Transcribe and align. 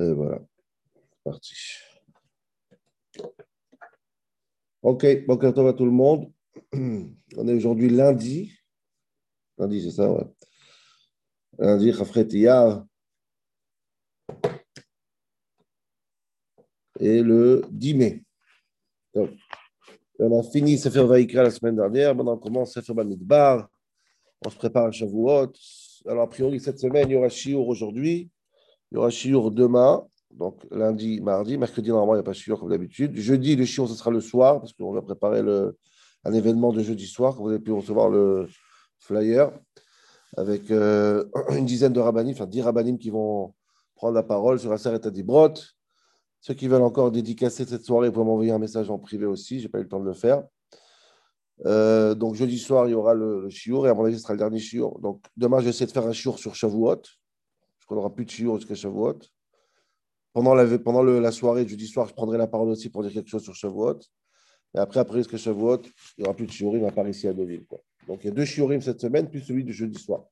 Voilà, 0.00 0.40
c'est 0.94 1.22
parti. 1.22 1.54
Ok, 4.80 5.06
bonjour 5.26 5.68
à 5.68 5.72
tout 5.74 5.84
le 5.84 5.90
monde. 5.90 6.32
On 6.72 7.48
est 7.48 7.52
aujourd'hui 7.52 7.90
lundi. 7.90 8.50
Lundi, 9.58 9.82
c'est 9.82 9.90
ça, 9.96 10.10
ouais. 10.10 10.24
Lundi, 11.58 11.92
Rafret 11.92 12.26
Et 16.98 17.22
le 17.22 17.62
10 17.70 17.94
mai. 17.94 18.24
On 20.18 20.38
a 20.38 20.42
fini 20.42 20.78
Sefer 20.78 21.04
Vaikra 21.04 21.42
la 21.42 21.50
semaine 21.50 21.76
dernière. 21.76 22.14
Maintenant, 22.14 22.34
on 22.34 22.38
commence 22.38 22.72
Sefer 22.72 22.94
Bamidbar. 22.94 23.68
On 24.46 24.48
se 24.48 24.56
prépare 24.56 24.86
à 24.86 24.92
Shavuot. 24.92 25.52
Alors, 26.06 26.22
a 26.22 26.30
priori, 26.30 26.58
cette 26.58 26.78
semaine, 26.78 27.10
il 27.10 27.12
y 27.12 27.16
aura 27.16 27.28
Shiur 27.28 27.68
aujourd'hui. 27.68 28.30
Il 28.90 28.96
y 28.96 28.98
aura 28.98 29.10
Shiur 29.10 29.50
demain. 29.50 30.04
Donc, 30.30 30.56
lundi, 30.70 31.20
mardi. 31.20 31.58
Mercredi, 31.58 31.90
normalement, 31.90 32.14
il 32.14 32.18
n'y 32.18 32.20
a 32.20 32.24
pas 32.24 32.32
Shiur 32.32 32.58
comme 32.60 32.70
d'habitude. 32.70 33.16
Jeudi, 33.16 33.56
le 33.56 33.64
Shiur, 33.64 33.88
ce 33.88 33.94
sera 33.94 34.10
le 34.10 34.20
soir 34.20 34.60
parce 34.60 34.72
qu'on 34.72 34.92
va 34.92 35.02
préparer 35.02 35.42
le, 35.42 35.76
un 36.24 36.32
événement 36.32 36.72
de 36.72 36.82
jeudi 36.82 37.06
soir. 37.06 37.34
Vous 37.40 37.48
avez 37.48 37.58
pu 37.58 37.72
recevoir 37.72 38.08
le 38.08 38.46
flyer 38.98 39.50
avec 40.36 40.70
euh, 40.70 41.24
une 41.50 41.66
dizaine 41.66 41.92
de 41.92 42.00
rabbinim, 42.00 42.32
enfin 42.32 42.46
10 42.46 42.62
rabbinim 42.62 42.98
qui 42.98 43.10
vont 43.10 43.54
prendre 43.94 44.14
la 44.14 44.22
parole 44.22 44.58
sur 44.58 44.72
Aseret 44.72 45.06
Adibrot. 45.06 45.54
Ceux 46.40 46.54
qui 46.54 46.68
veulent 46.68 46.82
encore 46.82 47.10
dédicacer 47.10 47.66
cette 47.66 47.84
soirée, 47.84 48.10
peuvent 48.10 48.24
m'envoyer 48.24 48.52
un 48.52 48.58
message 48.58 48.90
en 48.90 48.98
privé 48.98 49.26
aussi. 49.26 49.58
Je 49.58 49.64
n'ai 49.64 49.68
pas 49.68 49.78
eu 49.78 49.82
le 49.82 49.88
temps 49.88 50.00
de 50.00 50.06
le 50.06 50.14
faire. 50.14 50.42
Euh, 51.66 52.14
donc, 52.14 52.34
jeudi 52.34 52.58
soir, 52.58 52.88
il 52.88 52.92
y 52.92 52.94
aura 52.94 53.12
le, 53.12 53.42
le 53.42 53.48
et 53.48 53.88
à 53.88 53.94
mon 53.94 54.04
avis, 54.06 54.16
ce 54.16 54.22
sera 54.22 54.32
le 54.32 54.38
dernier 54.38 54.58
chiour. 54.58 54.98
Donc, 55.00 55.22
demain, 55.36 55.58
je 55.58 55.64
vais 55.64 55.70
essayer 55.70 55.84
de 55.84 55.92
faire 55.92 56.06
un 56.06 56.14
chiour 56.14 56.38
sur 56.38 56.54
Shavuot, 56.54 57.02
qu'on 57.90 57.96
n'aura 57.96 58.14
plus 58.14 58.24
de 58.24 58.30
chiour 58.30 58.56
jusqu'à 58.56 58.76
Shavuot. 58.76 59.18
Pendant, 60.32 60.54
la, 60.54 60.78
pendant 60.78 61.02
la 61.02 61.32
soirée, 61.32 61.66
jeudi 61.66 61.88
soir, 61.88 62.06
je 62.06 62.14
prendrai 62.14 62.38
la 62.38 62.46
parole 62.46 62.68
aussi 62.68 62.88
pour 62.88 63.02
dire 63.02 63.12
quelque 63.12 63.28
chose 63.28 63.42
sur 63.42 63.54
Shavuot. 63.56 63.98
Et 64.76 64.78
après, 64.78 65.00
après 65.00 65.18
jusqu'à 65.18 65.36
Shavuot, 65.36 65.82
il 66.16 66.20
n'y 66.20 66.24
aura 66.24 66.36
plus 66.36 66.46
de 66.46 66.52
shiurim 66.52 66.84
à 66.84 66.92
part 66.92 67.08
ici 67.08 67.26
à 67.26 67.32
Deauville. 67.32 67.66
Donc, 68.06 68.20
il 68.22 68.28
y 68.28 68.30
a 68.30 68.32
deux 68.32 68.44
shiurim 68.44 68.80
cette 68.80 69.00
semaine, 69.00 69.28
plus 69.28 69.40
celui 69.40 69.64
de 69.64 69.72
jeudi 69.72 70.00
soir. 70.00 70.24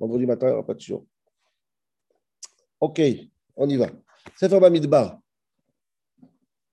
Vendredi 0.00 0.26
matin, 0.26 0.48
il 0.48 0.50
n'y 0.50 0.54
aura 0.54 0.66
pas 0.66 0.74
de 0.74 0.80
shiur. 0.80 1.04
OK, 2.80 3.00
on 3.54 3.68
y 3.68 3.76
va. 3.76 3.86
Sefer 4.36 4.58
Bamidbar. 4.58 5.20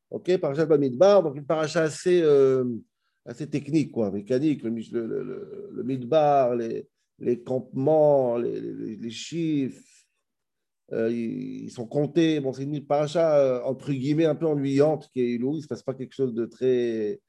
Ok, 0.09 0.35
Parashat 0.38 0.65
Bamidbar, 0.65 1.21
donc 1.21 1.35
une 1.35 1.45
paracha 1.45 1.83
assez, 1.83 2.21
euh, 2.23 2.63
technique, 3.51 3.95
mécanique, 3.95 4.63
le, 4.63 5.71
le, 5.71 5.83
Midbar, 5.83 6.55
les, 6.55 6.88
les 7.19 7.41
campements, 7.41 8.38
les, 8.38 9.09
chiffres, 9.09 9.81
euh, 10.91 11.11
ils, 11.11 11.72
sont 11.72 11.88
comptés. 11.88 12.39
Bon, 12.39 12.53
c'est 12.53 12.63
une 12.63 12.85
paracha 12.85 13.38
euh, 13.38 13.61
entre 13.63 13.91
guillemets 13.91 14.25
un 14.25 14.35
peu 14.35 14.45
ennuyante 14.45 15.09
qui 15.11 15.22
est 15.22 15.31
Ilou. 15.33 15.53
Il 15.53 15.57
ne 15.57 15.61
se 15.61 15.67
passe 15.67 15.83
pas 15.83 15.94
quelque 15.94 16.13
chose 16.13 16.33
de 16.33 16.45
très, 16.45 17.22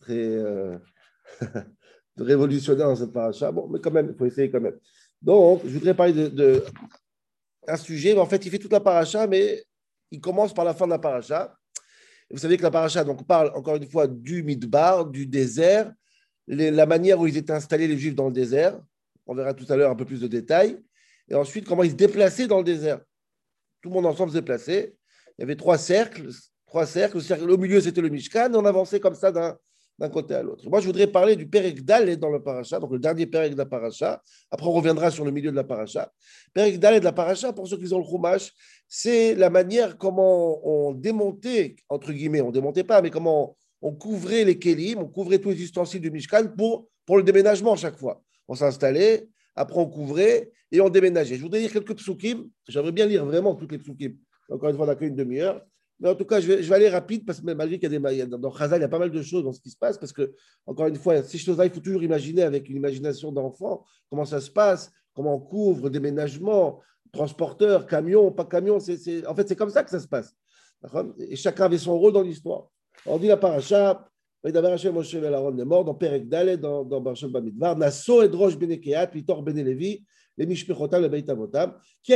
très 0.00 0.14
de 2.16 2.22
révolutionnaire 2.22 2.88
dans 2.88 2.96
cette 2.96 3.12
paracha. 3.12 3.50
Bon, 3.50 3.68
mais 3.68 3.80
quand 3.80 3.90
même, 3.90 4.10
il 4.10 4.16
faut 4.16 4.26
essayer 4.26 4.50
quand 4.50 4.60
même. 4.60 4.78
Donc, 5.20 5.62
je 5.64 5.70
voudrais 5.70 5.94
parler 5.94 6.12
de, 6.12 6.64
un 7.66 7.76
sujet, 7.76 8.16
en 8.18 8.26
fait, 8.26 8.44
il 8.44 8.50
fait 8.50 8.58
toute 8.58 8.72
la 8.72 8.80
paracha, 8.80 9.26
mais 9.26 9.62
il 10.10 10.20
commence 10.20 10.52
par 10.52 10.64
la 10.64 10.74
fin 10.74 10.86
de 10.86 10.90
la 10.90 10.98
paracha. 10.98 11.56
Vous 12.30 12.38
savez 12.38 12.56
que 12.56 12.62
la 12.62 12.70
paracha 12.70 13.04
donc, 13.04 13.26
parle 13.26 13.52
encore 13.54 13.76
une 13.76 13.86
fois 13.86 14.06
du 14.06 14.42
Midbar, 14.42 15.06
du 15.06 15.26
désert, 15.26 15.92
la 16.46 16.86
manière 16.86 17.20
où 17.20 17.26
ils 17.26 17.36
étaient 17.36 17.52
installés, 17.52 17.86
les 17.86 17.98
Juifs, 17.98 18.14
dans 18.14 18.26
le 18.26 18.32
désert. 18.32 18.80
On 19.32 19.34
verra 19.34 19.54
tout 19.54 19.64
à 19.70 19.76
l'heure 19.76 19.90
un 19.90 19.96
peu 19.96 20.04
plus 20.04 20.20
de 20.20 20.26
détails. 20.26 20.78
Et 21.30 21.34
ensuite, 21.34 21.66
comment 21.66 21.82
ils 21.82 21.92
se 21.92 21.96
déplaçaient 21.96 22.46
dans 22.46 22.58
le 22.58 22.64
désert. 22.64 23.00
Tout 23.80 23.88
le 23.88 23.94
monde 23.94 24.04
ensemble 24.04 24.30
se 24.30 24.36
déplaçait. 24.36 24.94
Il 25.38 25.42
y 25.42 25.44
avait 25.44 25.56
trois 25.56 25.78
cercles. 25.78 26.28
Trois 26.66 26.84
cercles. 26.84 27.16
Le 27.16 27.22
cercle 27.22 27.50
au 27.50 27.56
milieu, 27.56 27.80
c'était 27.80 28.02
le 28.02 28.10
Mishkan. 28.10 28.52
Et 28.52 28.56
on 28.56 28.66
avançait 28.66 29.00
comme 29.00 29.14
ça 29.14 29.32
d'un 29.32 29.56
d'un 29.98 30.08
côté 30.08 30.34
à 30.34 30.42
l'autre. 30.42 30.68
Moi, 30.68 30.80
je 30.80 30.86
voudrais 30.86 31.06
parler 31.06 31.36
du 31.36 31.46
Perek 31.46 31.84
Dalet 31.84 32.16
dans 32.16 32.30
le 32.30 32.42
paracha, 32.42 32.80
donc 32.80 32.92
le 32.92 32.98
dernier 32.98 33.26
Perek 33.26 33.52
de 33.52 33.58
la 33.58 33.66
paracha. 33.66 34.22
Après, 34.50 34.66
on 34.66 34.72
reviendra 34.72 35.10
sur 35.10 35.24
le 35.24 35.30
milieu 35.30 35.50
de 35.50 35.56
la 35.56 35.64
paracha. 35.64 36.10
Perek 36.54 36.80
Dalet 36.80 36.98
de 36.98 37.04
la 37.04 37.12
paracha, 37.12 37.52
pour 37.52 37.68
ceux 37.68 37.76
qui 37.76 37.92
ont 37.92 37.98
le 37.98 38.04
Chumash, 38.04 38.50
c'est 38.88 39.34
la 39.34 39.50
manière 39.50 39.98
comment 39.98 40.66
on 40.66 40.92
démontait, 40.92 41.76
entre 41.88 42.12
guillemets, 42.12 42.40
on 42.40 42.50
démontait 42.50 42.84
pas, 42.84 43.02
mais 43.02 43.10
comment 43.10 43.56
on 43.80 43.92
couvrait 43.92 44.44
les 44.44 44.58
kélim, 44.58 44.98
on 44.98 45.08
couvrait 45.08 45.38
tous 45.38 45.50
les 45.50 45.62
ustensiles 45.62 46.00
du 46.00 46.10
Mishkan 46.10 46.48
pour, 46.56 46.88
pour 47.04 47.16
le 47.16 47.22
déménagement 47.22 47.76
chaque 47.76 47.98
fois. 47.98 48.22
On 48.48 48.54
s'installait, 48.54 49.28
après 49.54 49.78
on 49.78 49.86
couvrait 49.86 50.52
et 50.70 50.80
on 50.80 50.88
déménageait. 50.88 51.36
Je 51.36 51.42
voudrais 51.42 51.60
lire 51.60 51.72
quelques 51.72 51.94
psukim. 51.94 52.48
J'aimerais 52.68 52.92
bien 52.92 53.06
lire 53.06 53.24
vraiment 53.24 53.54
toutes 53.54 53.72
les 53.72 53.78
psukim. 53.78 54.16
Encore 54.48 54.70
une 54.70 54.76
fois, 54.76 54.84
on 54.84 54.88
n'a 54.88 54.96
qu'une 54.96 55.14
demi-heure. 55.14 55.62
Mais 56.00 56.08
en 56.08 56.16
tout 56.16 56.24
cas, 56.24 56.40
je 56.40 56.52
vais, 56.52 56.72
aller 56.74 56.88
rapide 56.88 57.24
parce 57.24 57.40
que 57.40 57.52
malgré 57.52 57.78
qu'il 57.78 57.92
y 57.92 57.96
a 57.96 57.98
des. 57.98 58.26
Dans 58.26 58.50
Khazal, 58.50 58.80
il 58.80 58.82
y 58.82 58.84
a 58.84 58.88
pas 58.88 58.98
mal 58.98 59.12
de 59.12 59.22
choses 59.22 59.44
dans 59.44 59.52
ce 59.52 59.60
qui 59.60 59.70
se 59.70 59.76
passe 59.76 59.98
parce 59.98 60.12
que, 60.12 60.34
encore 60.66 60.88
une 60.88 60.96
fois, 60.96 61.22
ces 61.22 61.38
choses-là, 61.38 61.66
il 61.66 61.70
faut 61.70 61.80
toujours 61.80 62.02
imaginer 62.02 62.42
avec 62.42 62.68
une 62.68 62.76
imagination 62.76 63.30
d'enfant 63.30 63.84
comment 64.10 64.24
ça 64.24 64.40
se 64.40 64.50
passe, 64.50 64.90
comment 65.14 65.36
on 65.36 65.40
couvre, 65.40 65.90
déménagement, 65.90 66.80
transporteur, 67.12 67.86
camion, 67.86 68.32
pas 68.32 68.44
camion. 68.44 68.78
En 68.78 68.80
fait, 69.34 69.48
c'est 69.48 69.56
comme 69.56 69.70
ça 69.70 69.84
que 69.84 69.90
ça 69.90 70.00
se 70.00 70.08
passe. 70.08 70.34
Et 71.18 71.36
chacun 71.36 71.66
avait 71.66 71.78
son 71.78 71.96
rôle 71.96 72.12
dans 72.12 72.22
l'histoire. 72.22 72.66
On 73.06 73.18
dit 73.18 73.28
la 73.28 73.36
paracha, 73.36 74.08
Qui 74.44 74.52
a 74.52 74.58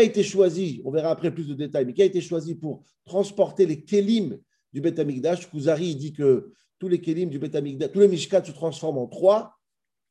été 0.03 0.25
choisi, 0.25 0.83
on 0.85 0.91
verra 0.91 1.11
après 1.11 1.33
plus 1.33 1.47
de 1.47 1.55
détails, 1.55 1.85
mais 1.85 1.93
qui 1.93 2.03
a 2.03 2.05
été 2.05 2.21
choisi 2.21 2.57
pour 2.57 2.83
transporter 3.05 3.65
les 3.67 3.85
Kelim 3.85 4.41
du 4.73 4.81
Beit 4.81 4.99
Amikdash. 4.99 5.49
Kuzari 5.49 5.95
dit 5.95 6.13
que 6.13 6.51
tous 6.81 6.89
les 6.89 7.01
Kelim 7.01 7.31
du 7.31 7.39
Beit 7.39 7.57
Amikdash, 7.57 7.93
tous 7.93 8.01
les 8.01 8.09
Mishkat 8.09 8.43
se 8.45 8.51
transforment 8.51 8.99
en 8.99 9.07
trois, 9.07 9.53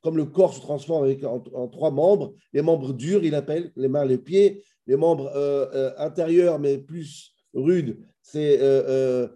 comme 0.01 0.15
le 0.15 0.23
corps 0.25 0.53
se 0.53 0.61
transforme 0.61 1.13
en, 1.53 1.67
trois 1.67 1.91
membres. 1.91 2.33
Les 2.53 2.61
membres 2.61 2.93
durs, 2.93 3.25
il 3.25 3.35
appelle, 3.35 3.73
les 3.75 3.89
mains, 3.89 4.05
les 4.05 4.19
pieds. 4.19 4.63
Les 4.87 4.95
membres 4.95 5.31
euh, 5.35 5.65
euh, 5.73 5.91
intérieurs, 5.97 6.59
mais 6.59 6.77
plus 6.77 7.33
rudes, 7.55 7.97
c'est 8.21 8.59
euh, 8.61 9.27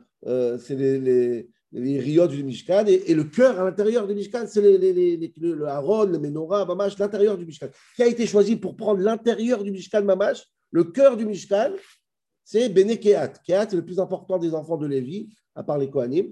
les 0.70 1.50
les 1.72 2.00
riot 2.00 2.28
du 2.28 2.44
Mishkan, 2.44 2.86
et, 2.88 3.14
le 3.14 3.24
cœur 3.26 3.60
à 3.60 3.64
l'intérieur 3.64 4.08
du 4.08 4.16
Mishkan, 4.16 4.46
c'est 4.48 4.62
le 4.62 5.66
Haron, 5.68 6.06
le 6.06 6.18
Menorah, 6.18 6.66
Mamash, 6.66 6.98
l'intérieur 6.98 7.38
du 7.38 7.46
Mishkan. 7.46 7.68
Qui 7.96 8.04
a 8.04 8.08
été 8.08 8.26
choisi 8.26 8.56
pour 8.56 8.76
prendre 8.76 9.02
l'intérieur 9.02 9.64
du 9.64 9.72
Mishkan, 9.72 10.04
Mamash, 10.04 10.44
le 10.72 10.86
cœur 10.86 11.16
du 11.16 11.26
Mishkan, 11.26 11.72
c'est 12.44 12.70
Bene 12.70 12.98
Kehat. 12.98 13.34
Kehat, 13.46 13.68
c'est 13.70 13.76
le 13.76 13.86
plus 13.86 14.00
important 14.00 14.40
des 14.40 14.56
enfants 14.56 14.78
de 14.78 14.88
Lévi, 14.88 15.30
à 15.54 15.64
part 15.64 15.78
les 15.78 15.90
Kohanim. 15.90 16.32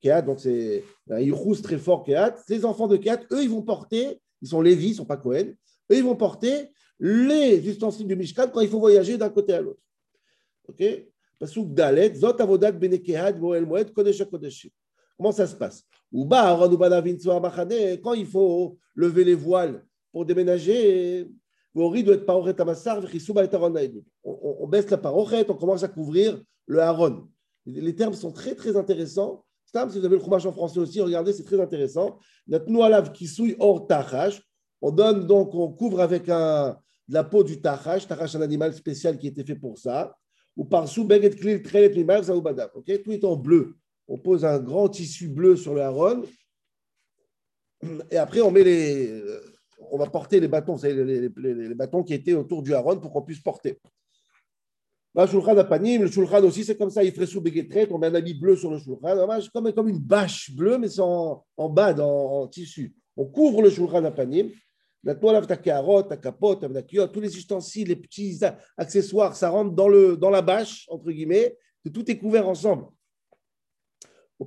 Kehat, 0.00 0.22
donc 0.22 0.40
c'est 0.40 0.84
un 1.10 1.20
Yichus 1.20 1.60
très 1.62 1.78
fort, 1.78 2.04
Kehat. 2.04 2.36
Les 2.48 2.64
enfants 2.64 2.86
de 2.86 2.96
Kehat, 2.96 3.20
eux, 3.32 3.42
ils 3.42 3.50
vont 3.50 3.62
porter, 3.62 4.20
ils 4.40 4.48
sont 4.48 4.62
Lévi, 4.62 4.88
ils 4.88 4.90
ne 4.92 4.96
sont 4.96 5.04
pas 5.04 5.18
Kohen, 5.18 5.54
eux, 5.90 5.96
ils 5.96 6.04
vont 6.04 6.16
porter 6.16 6.70
les 7.00 7.68
ustensiles 7.68 8.06
du 8.06 8.16
Mishkan 8.16 8.48
quand 8.48 8.60
il 8.60 8.68
faut 8.68 8.80
voyager 8.80 9.18
d'un 9.18 9.28
côté 9.28 9.52
à 9.52 9.60
l'autre. 9.60 9.80
OK? 10.68 10.82
Pasuk 11.38 11.72
Dalet, 11.72 12.14
Zot 12.14 12.40
Avodat 12.40 12.72
Benekehat 12.72 13.32
Boel 13.32 13.64
Moed 13.66 13.92
Kodesh 13.92 14.24
Kodeshim. 14.24 14.70
Comment 15.16 15.32
ça 15.32 15.46
se 15.46 15.54
passe? 15.54 15.84
Quand 18.02 18.14
il 18.14 18.26
faut 18.26 18.78
lever 18.94 19.24
les 19.24 19.34
voiles 19.34 19.84
pour 20.10 20.24
déménager, 20.24 21.28
on, 21.74 21.92
on 24.24 24.66
baisse 24.66 24.90
la 24.90 24.96
parochet, 24.98 25.46
on 25.48 25.54
commence 25.54 25.82
à 25.82 25.88
couvrir 25.88 26.42
le 26.66 26.80
haron. 26.80 27.28
Les 27.66 27.94
termes 27.94 28.14
sont 28.14 28.32
très 28.32 28.54
très 28.54 28.76
intéressants. 28.76 29.44
Si 29.66 29.98
vous 29.98 30.04
avez 30.04 30.16
le 30.16 30.20
fromage 30.20 30.46
en 30.46 30.52
français 30.52 30.80
aussi, 30.80 31.00
regardez, 31.00 31.34
c'est 31.34 31.44
très 31.44 31.60
intéressant. 31.60 32.18
On 34.80 34.90
donne 34.90 35.26
donc, 35.26 35.54
on 35.54 35.68
couvre 35.72 36.00
avec 36.00 36.28
un, 36.30 36.78
de 37.06 37.14
la 37.14 37.24
peau 37.24 37.44
du 37.44 37.60
tachash. 37.60 38.08
Tachash, 38.08 38.34
un 38.34 38.40
animal 38.40 38.72
spécial 38.72 39.18
qui 39.18 39.26
était 39.26 39.44
fait 39.44 39.56
pour 39.56 39.76
ça. 39.76 40.16
Ou 40.58 40.64
par 40.64 40.88
sous, 40.88 41.04
beget 41.04 41.36
klil 41.38 41.62
trelet 41.62 41.94
mimav, 41.94 42.28
ok? 42.74 43.02
Tout 43.02 43.12
est 43.12 43.24
en 43.24 43.36
bleu. 43.36 43.76
On 44.08 44.18
pose 44.18 44.44
un 44.44 44.58
grand 44.58 44.88
tissu 44.88 45.28
bleu 45.28 45.54
sur 45.54 45.72
le 45.72 45.82
haron, 45.82 46.24
et 48.10 48.16
après 48.16 48.40
on 48.40 48.50
met 48.50 48.64
les, 48.64 49.08
euh, 49.08 49.40
on 49.92 49.98
va 49.98 50.06
porter 50.06 50.40
les 50.40 50.48
bâtons, 50.48 50.76
c'est 50.76 50.92
les, 50.92 51.28
les, 51.36 51.74
bâtons 51.74 52.02
qui 52.02 52.14
étaient 52.14 52.34
autour 52.34 52.62
du 52.62 52.74
haron 52.74 52.98
pour 52.98 53.12
qu'on 53.12 53.22
puisse 53.22 53.40
porter. 53.40 53.78
Le 55.14 55.26
shulchan 55.26 55.64
panim, 55.64 56.02
le 56.02 56.10
shulchan 56.10 56.42
aussi, 56.42 56.64
c'est 56.64 56.76
comme 56.76 56.90
ça, 56.90 57.04
il 57.04 57.12
ferait 57.12 57.26
sous 57.26 57.40
béguetret, 57.40 57.86
on 57.92 57.98
met 57.98 58.08
un 58.08 58.14
habit 58.14 58.34
bleu 58.34 58.56
sur 58.56 58.70
le 58.70 58.78
shulchan, 58.78 59.16
comme, 59.52 59.72
comme 59.72 59.88
une 59.88 59.98
bâche 59.98 60.50
bleue, 60.50 60.78
mais 60.78 60.88
c'est 60.88 61.00
en, 61.00 61.44
en, 61.56 61.68
bas, 61.68 61.92
dans, 61.92 62.42
en 62.42 62.48
tissu. 62.48 62.94
On 63.16 63.26
couvre 63.26 63.62
le 63.62 63.70
shulchan 63.70 64.04
apanim, 64.04 64.50
la 65.04 65.14
toile, 65.14 65.46
ta 65.46 65.56
carotte, 65.56 66.08
ta 66.08 66.16
capote, 66.16 66.64
tous 67.12 67.20
les 67.20 67.36
ustensiles, 67.36 67.88
les 67.88 67.96
petits 67.96 68.40
accessoires, 68.76 69.36
ça 69.36 69.50
rentre 69.50 69.74
dans, 69.74 69.88
le, 69.88 70.16
dans 70.16 70.30
la 70.30 70.42
bâche, 70.42 70.86
entre 70.90 71.10
guillemets, 71.10 71.56
tout 71.92 72.10
est 72.10 72.18
couvert 72.18 72.48
ensemble. 72.48 72.86
C'est 74.40 74.46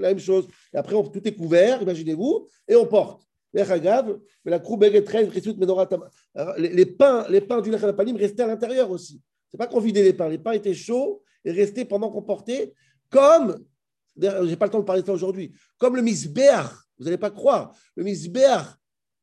la 0.00 0.08
même 0.08 0.18
chose. 0.18 0.48
Et 0.72 0.76
après, 0.76 0.94
tout 1.12 1.28
est 1.28 1.34
couvert, 1.34 1.82
imaginez-vous, 1.82 2.48
et 2.66 2.76
on 2.76 2.86
porte. 2.86 3.26
les, 3.52 3.66
pains, 6.86 7.26
les 7.28 7.40
pains 7.40 7.60
du 7.60 7.70
Lechem 7.70 8.16
restaient 8.16 8.42
à 8.42 8.46
l'intérieur 8.46 8.90
aussi. 8.90 9.20
C'est 9.50 9.58
pas 9.58 9.66
qu'on 9.66 9.80
vidait 9.80 10.02
les 10.02 10.14
pains. 10.14 10.28
Les 10.28 10.38
pains 10.38 10.52
étaient 10.52 10.74
chauds 10.74 11.22
et 11.44 11.52
restaient 11.52 11.84
pendant 11.84 12.10
qu'on 12.10 12.22
portait, 12.22 12.72
comme, 13.10 13.62
j'ai 14.16 14.56
pas 14.56 14.66
le 14.66 14.70
temps 14.70 14.80
de 14.80 14.84
parler 14.84 15.02
de 15.02 15.06
ça 15.06 15.12
aujourd'hui, 15.12 15.52
comme 15.78 15.96
le 15.96 16.02
misber. 16.02 16.62
Vous 16.98 17.04
n'allez 17.04 17.18
pas 17.18 17.30
croire. 17.30 17.74
Le 17.96 18.04
misber, 18.04 18.56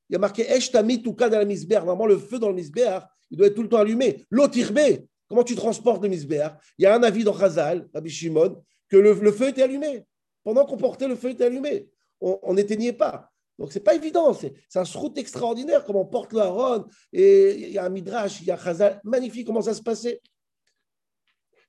il 0.09 0.13
y 0.13 0.15
a 0.15 0.19
marqué 0.19 0.43
Eshtami 0.43 1.01
Touka 1.01 1.29
dans 1.29 1.37
la 1.37 1.45
misber. 1.45 1.75
Normalement, 1.75 2.05
le 2.05 2.17
feu 2.17 2.37
dans 2.37 2.49
le 2.49 2.55
misber, 2.55 2.99
il 3.29 3.37
doit 3.37 3.47
être 3.47 3.55
tout 3.55 3.63
le 3.63 3.69
temps 3.69 3.77
allumé. 3.77 4.25
L'autirbe, 4.29 5.05
comment 5.29 5.43
tu 5.43 5.55
transportes 5.55 6.03
le 6.03 6.09
misber 6.09 6.47
Il 6.77 6.83
y 6.83 6.85
a 6.85 6.95
un 6.95 7.03
avis 7.03 7.23
dans 7.23 7.37
Chazal, 7.37 7.87
Rabbi 7.93 8.09
Shimon, 8.09 8.61
que 8.89 8.97
le, 8.97 9.31
feu 9.31 9.49
était 9.49 9.63
allumé. 9.63 10.05
Pendant 10.43 10.65
qu'on 10.65 10.77
portait, 10.77 11.07
le 11.07 11.15
feu 11.15 11.29
était 11.29 11.45
allumé. 11.45 11.87
On 12.19 12.53
n'éteignait 12.53 12.93
pas. 12.93 13.31
Donc, 13.61 13.71
ce 13.71 13.77
n'est 13.77 13.83
pas 13.83 13.93
évident. 13.93 14.33
C'est 14.33 14.53
un 14.75 14.83
route 14.83 15.17
extraordinaire, 15.17 15.85
comment 15.85 16.01
on 16.01 16.05
porte 16.05 16.33
le 16.33 16.39
haron. 16.39 16.85
Et 17.13 17.67
il 17.67 17.69
y 17.69 17.77
a 17.77 17.85
un 17.85 17.89
midrash, 17.89 18.41
il 18.41 18.47
y 18.47 18.51
a 18.51 18.59
un. 18.59 18.99
Magnifique 19.03 19.45
comment 19.45 19.61
ça 19.61 19.73
se 19.73 19.81
passait. 19.81 20.19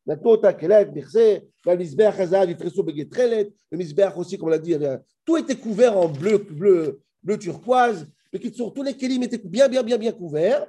Le 0.04 0.16
misbeach 3.76 4.16
aussi, 4.16 4.36
comme 4.36 4.48
on 4.48 4.50
l'a 4.50 4.58
dit, 4.58 4.74
tout 5.24 5.36
était 5.36 5.54
couvert 5.56 5.96
en 5.96 6.08
bleu, 6.08 6.38
bleu, 6.38 7.00
bleu 7.22 7.38
turquoise. 7.38 8.08
Mais 8.32 8.40
tous 8.40 8.82
les 8.82 8.96
kélim 8.96 9.22
étaient 9.22 9.38
bien, 9.38 9.68
bien, 9.68 9.82
bien, 9.82 9.98
bien 9.98 10.12
couverts. 10.12 10.66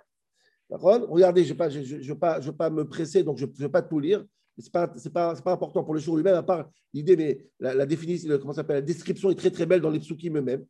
Regardez, 0.69 1.43
je 1.43 1.53
ne 1.53 1.57
vais, 1.57 2.15
pas, 2.15 2.39
je, 2.41 2.51
pas 2.51 2.69
me 2.69 2.87
presser, 2.87 3.23
donc 3.23 3.37
je 3.37 3.45
ne 3.45 3.51
vais 3.51 3.69
pas 3.69 3.81
tout 3.81 3.99
lire. 3.99 4.23
Ce 4.59 4.65
n'est 4.65 5.11
pas, 5.11 5.35
important 5.45 5.83
pour 5.83 5.93
le 5.95 5.99
jour 5.99 6.15
lui-même, 6.15 6.35
à 6.35 6.43
part 6.43 6.69
l'idée, 6.93 7.15
mais 7.15 7.43
la, 7.59 7.85
définition, 7.85 8.37
comment 8.39 8.53
s'appelle, 8.53 8.77
la 8.77 8.81
description 8.81 9.31
est 9.31 9.35
très 9.35 9.49
très 9.49 9.65
belle 9.65 9.81
dans 9.81 9.89
les 9.89 9.99
psukim 9.99 10.37
eux-mêmes. 10.37 10.65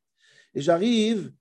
Et 0.55 0.61
j'arrive 0.61 1.33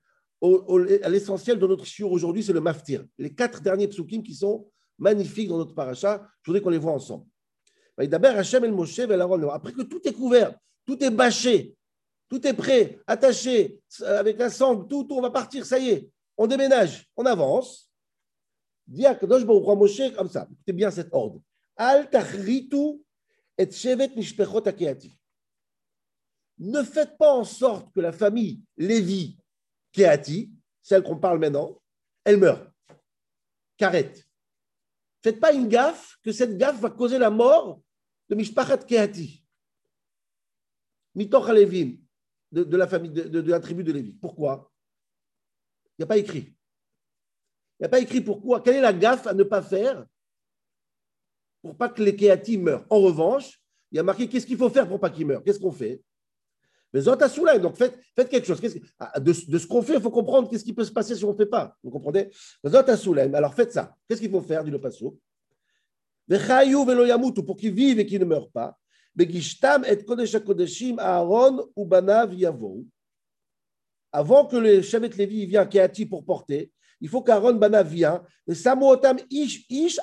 à 0.43 1.09
l'essentiel 1.09 1.59
de 1.59 1.67
notre 1.67 1.85
shiur 1.85 2.11
aujourd'hui, 2.11 2.43
c'est 2.43 2.53
le 2.53 2.61
maftir. 2.61 3.05
Les 3.19 3.33
quatre 3.33 3.63
derniers 3.63 3.87
psukim 3.87 4.23
qui 4.23 4.35
sont 4.35 4.67
magnifiques 5.03 5.49
dans 5.49 5.59
notre 5.59 5.75
paracha, 5.75 6.27
je 6.43 6.51
voudrais 6.51 6.63
qu'on 6.63 6.71
les 6.71 6.79
voit 6.79 6.93
ensemble. 6.93 7.27
Après 7.99 8.09
que 9.73 9.83
tout 9.83 10.01
est 10.09 10.13
couvert, 10.13 10.55
tout 10.87 11.03
est 11.05 11.11
bâché, 11.11 11.77
tout 12.29 12.47
est 12.47 12.55
prêt, 12.55 13.01
attaché, 13.07 13.81
avec 14.05 14.39
la 14.39 14.49
sangle, 14.49 14.89
tout, 14.89 15.05
tout, 15.05 15.17
on 15.17 15.21
va 15.21 15.31
partir, 15.31 15.67
ça 15.67 15.79
y 15.79 15.91
est, 15.91 16.11
on 16.37 16.47
déménage, 16.47 17.07
on 17.17 17.27
avance. 17.27 17.91
Dis 18.87 19.07
à 19.07 19.15
Kadosh 19.15 19.45
Baruch 19.45 19.79
Moshe 19.79 20.13
comme 20.17 20.29
ça. 20.29 20.49
Écoutez 20.51 20.73
bien 20.73 20.91
cet 20.91 21.09
ordre. 21.13 21.41
Al 21.77 22.11
tachritu 22.11 23.01
et 23.57 23.71
shevet 23.71 24.11
mishpechot 24.17 24.67
akeati 24.67 25.17
ne 26.63 26.83
faites 26.83 27.17
pas 27.19 27.33
en 27.33 27.45
sorte 27.45 27.93
que 27.93 28.01
la 28.01 28.13
famille 28.13 28.63
Lévi 28.77 29.37
Kéati, 29.91 30.53
celle 30.81 31.03
qu'on 31.03 31.19
parle 31.19 31.39
maintenant, 31.39 31.81
elle 32.25 32.39
meurt. 32.39 32.67
Carrette. 33.77 34.25
Faites 35.23 35.39
pas 35.39 35.53
une 35.53 35.69
gaffe, 35.69 36.19
que 36.23 36.33
cette 36.33 36.59
gaffe 36.59 36.81
va 36.81 36.91
causer 36.91 37.19
la 37.19 37.31
mort 37.31 37.81
de 38.29 38.35
Mishpachat 38.35 38.79
Kéati. 38.79 39.45
Mitoch 41.15 41.49
Lévim, 41.49 41.99
de, 42.51 42.77
la 42.77 42.87
de, 42.87 43.51
la 43.51 43.61
tribu 43.61 43.85
de 43.85 43.93
Lévi. 43.93 44.15
Pourquoi? 44.15 44.73
Il 45.87 46.03
n'y 46.03 46.05
a 46.05 46.07
pas 46.07 46.17
écrit. 46.17 46.55
Il 47.79 47.83
n'y 47.83 47.87
a 47.87 47.89
pas 47.89 48.01
écrit 48.01 48.21
pourquoi. 48.21 48.63
Quelle 48.63 48.77
est 48.77 48.81
la 48.81 48.93
gaffe 48.93 49.27
à 49.27 49.35
ne 49.35 49.45
pas 49.45 49.63
faire 49.63 50.05
pour 51.61 51.77
pas 51.77 51.89
que 51.89 52.03
les 52.03 52.17
Kéati 52.17 52.59
meurent? 52.59 52.87
En 52.91 53.01
revanche, 53.01 53.61
il 53.91 53.97
y 53.97 53.99
a 53.99 54.03
marqué 54.03 54.29
qu'est-ce 54.29 54.47
qu'il 54.47 54.57
faut 54.57 54.71
faire 54.71 54.89
pour 54.89 54.99
pas 54.99 55.11
qu'ils 55.11 55.27
meurent? 55.27 55.45
Qu'est-ce 55.45 55.61
qu'on 55.61 55.71
fait? 55.71 56.03
Mais 56.93 57.01
Zotasoulaim, 57.01 57.59
donc 57.59 57.77
faites, 57.77 57.99
faites 58.15 58.29
quelque 58.29 58.47
chose. 58.47 58.61
Ah, 58.99 59.19
de, 59.19 59.33
ce 59.33 59.67
qu'on 59.67 59.83
fait, 59.83 59.95
il 59.95 60.01
faut 60.01 60.11
comprendre 60.11 60.51
qu'est-ce 60.51 60.65
qui 60.65 60.75
peut 60.75 60.85
se 60.85 60.93
passer 60.93 61.15
si 61.15 61.25
on 61.25 61.33
ne 61.33 61.37
fait 61.37 61.47
pas. 61.47 61.75
Vous 61.83 61.91
comprenez? 61.91 62.31
Zotasoulaim, 62.67 63.33
alors 63.35 63.55
faites 63.55 63.73
ça. 63.73 63.95
Qu'est-ce 64.09 64.21
qu'il 64.21 64.31
faut 64.31 64.43
faire, 64.43 64.63
dit 64.63 64.71
le 64.71 64.81
passo? 64.81 65.19
Pour 66.29 67.57
qu'ils 67.57 67.73
vivent 67.73 67.99
et 67.99 68.07
qu'ils 68.07 68.21
ne 68.21 68.25
meurent 68.25 68.51
pas. 68.51 68.79
Avant 74.15 74.47
que 74.47 74.57
le 74.57 74.83
Shevet 74.83 75.09
Lévi 75.09 75.47
vienne 75.47 75.69
Kéati 75.69 76.07
pour 76.07 76.25
porter, 76.25 76.73
il 77.01 77.09
faut 77.09 77.23
qu'Aaron 77.23 77.55
Banav 77.55 77.89
vienne. 77.89 78.21
Mais 78.47 78.55
Samootam 78.55 79.19
Ish 79.31 79.67
Ish 79.69 79.99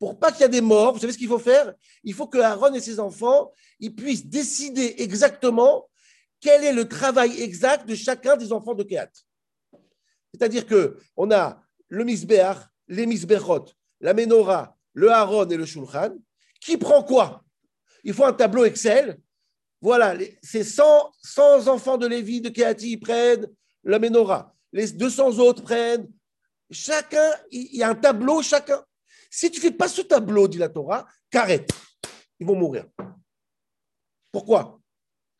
pour 0.00 0.18
pas 0.18 0.32
qu'il 0.32 0.40
y 0.40 0.44
ait 0.44 0.48
des 0.48 0.60
morts, 0.60 0.94
vous 0.94 0.98
savez 0.98 1.12
ce 1.12 1.18
qu'il 1.18 1.28
faut 1.28 1.38
faire? 1.38 1.72
Il 2.02 2.14
faut 2.14 2.26
que 2.26 2.38
Aaron 2.38 2.74
et 2.74 2.80
ses 2.80 2.98
enfants 2.98 3.52
ils 3.78 3.94
puissent 3.94 4.26
décider 4.26 4.96
exactement 4.98 5.88
quel 6.40 6.64
est 6.64 6.72
le 6.72 6.88
travail 6.88 7.40
exact 7.40 7.88
de 7.88 7.94
chacun 7.94 8.36
des 8.36 8.52
enfants 8.52 8.74
de 8.74 8.82
Kéat. 8.82 9.10
C'est-à-dire 10.32 10.66
que 10.66 10.96
on 11.16 11.30
a 11.30 11.62
le 11.88 12.04
Misbéach, 12.04 12.58
les 12.88 13.06
Misbechot, 13.06 13.66
la 14.00 14.14
Menorah, 14.14 14.76
le 14.94 15.10
Aaron 15.10 15.48
et 15.48 15.56
le 15.56 15.66
Shulchan. 15.66 16.16
Qui 16.60 16.76
prend 16.76 17.02
quoi? 17.02 17.44
Il 18.04 18.14
faut 18.14 18.24
un 18.24 18.32
tableau 18.32 18.64
Excel. 18.64 19.18
Voilà, 19.82 20.14
ces 20.42 20.62
100, 20.62 21.12
100 21.22 21.68
enfants 21.68 21.96
de 21.96 22.06
Lévi, 22.06 22.40
de 22.40 22.50
Kéati 22.50 22.96
prennent 22.98 23.48
la 23.82 23.98
Menorah. 23.98 24.54
Les 24.72 24.92
200 24.92 25.38
autres 25.38 25.62
prennent. 25.62 26.08
Chacun, 26.70 27.32
il 27.50 27.76
y 27.76 27.82
a 27.82 27.88
un 27.88 27.94
tableau, 27.94 28.42
chacun. 28.42 28.82
Si 29.30 29.48
tu 29.50 29.58
ne 29.58 29.62
fais 29.62 29.70
pas 29.70 29.88
ce 29.88 30.02
tableau, 30.02 30.48
dit 30.48 30.58
la 30.58 30.68
Torah, 30.68 31.06
qu'arrête. 31.30 31.70
Ils 32.40 32.46
vont 32.46 32.56
mourir. 32.56 32.86
Pourquoi? 34.32 34.80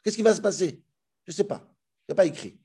Qu'est-ce 0.03 0.17
qui 0.17 0.23
va 0.23 0.35
se 0.35 0.41
passer? 0.41 0.83
Je 1.27 1.33
ne 1.33 1.35
sais 1.35 1.45
pas. 1.45 1.61
Il 2.09 2.11
n'y 2.11 2.13
a 2.13 2.15
pas 2.15 2.27
écrit. 2.27 2.59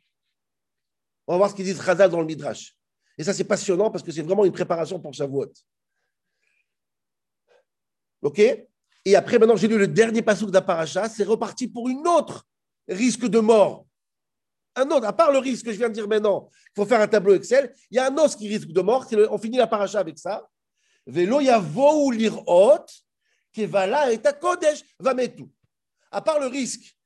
On 1.28 1.34
va 1.34 1.38
voir 1.38 1.50
ce 1.50 1.56
qu'ils 1.56 1.66
disent 1.66 1.82
Chazal 1.84 2.12
dans 2.12 2.20
le 2.20 2.26
Midrash. 2.26 2.78
Et 3.18 3.24
ça, 3.24 3.34
c'est 3.34 3.44
passionnant 3.44 3.90
parce 3.90 4.04
que 4.04 4.12
c'est 4.12 4.22
vraiment 4.22 4.46
une 4.46 4.52
préparation 4.52 5.00
pour 5.00 5.14
Shavuot. 5.14 5.52
OK? 8.22 8.40
Et 8.40 9.16
après, 9.16 9.40
maintenant, 9.40 9.56
j'ai 9.56 9.68
lu 9.68 9.78
le 9.78 9.88
dernier 9.88 10.22
passage 10.22 10.50
d'Aparacha. 10.50 11.10
C'est 11.10 11.24
reparti 11.24 11.68
pour 11.68 11.90
une 11.90 12.08
autre 12.08 12.48
risque 12.88 13.26
de 13.26 13.40
mort. 13.40 13.86
Un 14.76 14.90
autre, 14.92 15.06
à 15.06 15.14
part 15.14 15.32
le 15.32 15.38
risque 15.40 15.66
que 15.66 15.72
je 15.72 15.78
viens 15.78 15.90
de 15.90 15.94
dire 15.94 16.08
maintenant, 16.08 16.50
il 16.52 16.72
faut 16.76 16.86
faire 16.86 17.00
un 17.00 17.08
tableau 17.08 17.34
Excel. 17.34 17.74
Il 17.90 17.96
y 17.96 18.00
a 18.00 18.08
un 18.08 18.18
autre 18.18 18.38
qui 18.38 18.48
risque 18.48 18.68
de 18.68 18.82
mort. 18.82 19.08
On 19.32 19.38
finit 19.38 19.58
la 19.58 19.68
paracha 19.68 20.00
avec 20.00 20.20
ça. 20.20 20.48
Velo 21.08 21.40
yavo 21.42 22.12
lirot, 22.12 22.86
kevala 23.54 24.12
et 24.12 24.22
kodesh 24.40 24.84
tout. 25.38 25.52
À 26.12 26.22
part 26.22 26.40
le 26.40 26.48
risque 26.48 26.98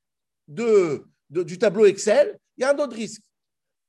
de, 0.48 1.04
du 1.28 1.58
tableau 1.58 1.86
Excel, 1.86 2.38
il 2.56 2.62
y 2.62 2.64
a 2.64 2.74
un 2.74 2.78
autre 2.78 2.96
risque. 2.96 3.22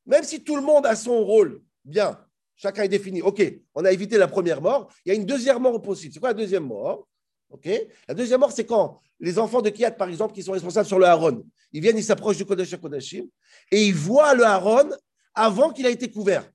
Même 0.06 0.24
si 0.24 0.44
tout 0.44 0.56
le 0.56 0.62
monde 0.62 0.86
a 0.86 0.96
son 0.96 1.24
rôle, 1.24 1.62
bien, 1.86 2.20
chacun 2.56 2.84
est 2.84 2.90
défini. 2.90 3.22
OK, 3.22 3.42
on 3.76 3.86
a 3.86 3.92
évité 3.92 4.18
la 4.18 4.28
première 4.28 4.62
mort. 4.62 4.92
Il 5.06 5.10
y 5.10 5.12
a 5.12 5.16
une 5.16 5.26
deuxième 5.26 5.60
mort 5.60 5.82
possible. 5.82 6.14
C'est 6.14 6.20
quoi 6.20 6.30
la 6.30 6.36
deuxième 6.36 6.66
mort? 6.66 7.08
OK 7.50 7.70
La 8.08 8.14
deuxième 8.14 8.40
mort, 8.40 8.52
c'est 8.52 8.66
quand 8.66 9.02
les 9.20 9.38
enfants 9.38 9.62
de 9.62 9.70
Kiat, 9.70 9.92
par 9.92 10.10
exemple, 10.10 10.34
qui 10.34 10.44
sont 10.44 10.54
responsables 10.54 10.88
sur 10.88 11.00
le 11.00 11.06
Haron, 11.06 11.46
ils 11.72 11.82
viennent, 11.82 11.98
ils 11.98 12.04
s'approchent 12.04 12.38
du 12.38 12.46
Kodesh 12.46 12.76
Kodashim 12.76 13.26
et 13.72 13.86
ils 13.86 13.96
voient 13.96 14.34
le 14.34 14.44
Haron 14.44 14.90
avant 15.34 15.72
qu'il 15.72 15.86
a 15.86 15.90
été 15.90 16.10
couvert. 16.10 16.50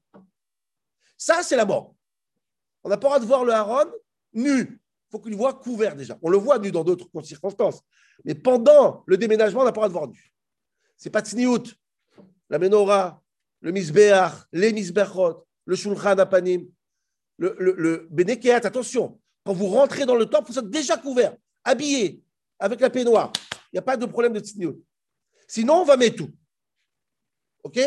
Ça, 1.16 1.42
c'est 1.42 1.56
la 1.56 1.64
mort. 1.64 1.95
On 2.86 2.88
n'a 2.88 2.96
pas 2.96 3.08
le 3.08 3.08
droit 3.08 3.20
de 3.20 3.26
voir 3.26 3.44
le 3.44 3.52
Haron 3.52 3.90
nu. 4.32 4.60
Il 4.60 5.10
faut 5.10 5.18
qu'il 5.18 5.32
le 5.32 5.36
voit 5.36 5.54
couvert 5.54 5.96
déjà. 5.96 6.16
On 6.22 6.30
le 6.30 6.38
voit 6.38 6.60
nu 6.60 6.70
dans 6.70 6.84
d'autres 6.84 7.08
circonstances. 7.22 7.82
Mais 8.24 8.36
pendant 8.36 9.02
le 9.06 9.16
déménagement, 9.16 9.62
on 9.62 9.64
n'a 9.64 9.72
pas 9.72 9.88
le 9.88 9.92
droit 9.92 10.06
de 10.06 10.12
voir 10.12 10.22
nu. 10.22 10.32
C'est 10.96 11.10
pas 11.10 11.20
Tzniout. 11.20 11.64
La 12.48 12.60
menorah, 12.60 13.20
le 13.60 13.72
misbeach, 13.72 14.30
les 14.52 14.72
misbechot, 14.72 15.44
le 15.64 15.74
shulchan 15.74 16.16
apanim, 16.16 16.64
le, 17.38 17.56
le, 17.58 18.54
attention. 18.54 19.20
Quand 19.44 19.52
vous 19.52 19.66
rentrez 19.66 20.06
dans 20.06 20.14
le 20.14 20.26
temple, 20.26 20.52
vous 20.52 20.58
êtes 20.60 20.70
déjà 20.70 20.96
couvert, 20.96 21.36
habillé, 21.64 22.22
avec 22.60 22.78
la 22.78 22.88
peignoir. 22.88 23.32
Il 23.72 23.76
n'y 23.76 23.78
a 23.80 23.82
pas 23.82 23.96
de 23.96 24.06
problème 24.06 24.32
de 24.32 24.38
tzniout. 24.38 24.80
Sinon, 25.48 25.80
on 25.80 25.84
va 25.84 25.96
mettre 25.96 26.18
tout. 26.18 26.30
OK? 27.64 27.78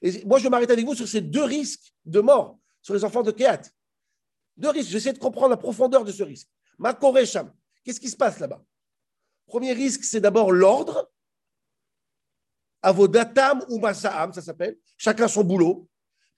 Et 0.00 0.24
moi, 0.24 0.38
je 0.38 0.48
m'arrête 0.48 0.70
avec 0.70 0.86
vous 0.86 0.94
sur 0.94 1.06
ces 1.06 1.20
deux 1.20 1.44
risques 1.44 1.92
de 2.06 2.20
mort 2.20 2.58
sur 2.80 2.94
les 2.94 3.04
enfants 3.04 3.22
de 3.22 3.30
Kéat. 3.30 3.60
Deux 4.58 4.70
risques. 4.70 4.90
J'essaie 4.90 5.12
de 5.12 5.18
comprendre 5.18 5.50
la 5.50 5.56
profondeur 5.56 6.04
de 6.04 6.12
ce 6.12 6.22
risque. 6.22 6.48
Makoresham. 6.78 7.52
Qu'est-ce 7.84 8.00
qui 8.00 8.10
se 8.10 8.16
passe 8.16 8.38
là-bas? 8.40 8.62
Premier 9.46 9.72
risque, 9.72 10.04
c'est 10.04 10.20
d'abord 10.20 10.52
l'ordre. 10.52 11.10
Avodatam 12.82 13.64
ou 13.68 13.78
Masaam, 13.78 14.32
ça 14.32 14.42
s'appelle. 14.42 14.76
Chacun 14.96 15.28
son 15.28 15.44
boulot. 15.44 15.88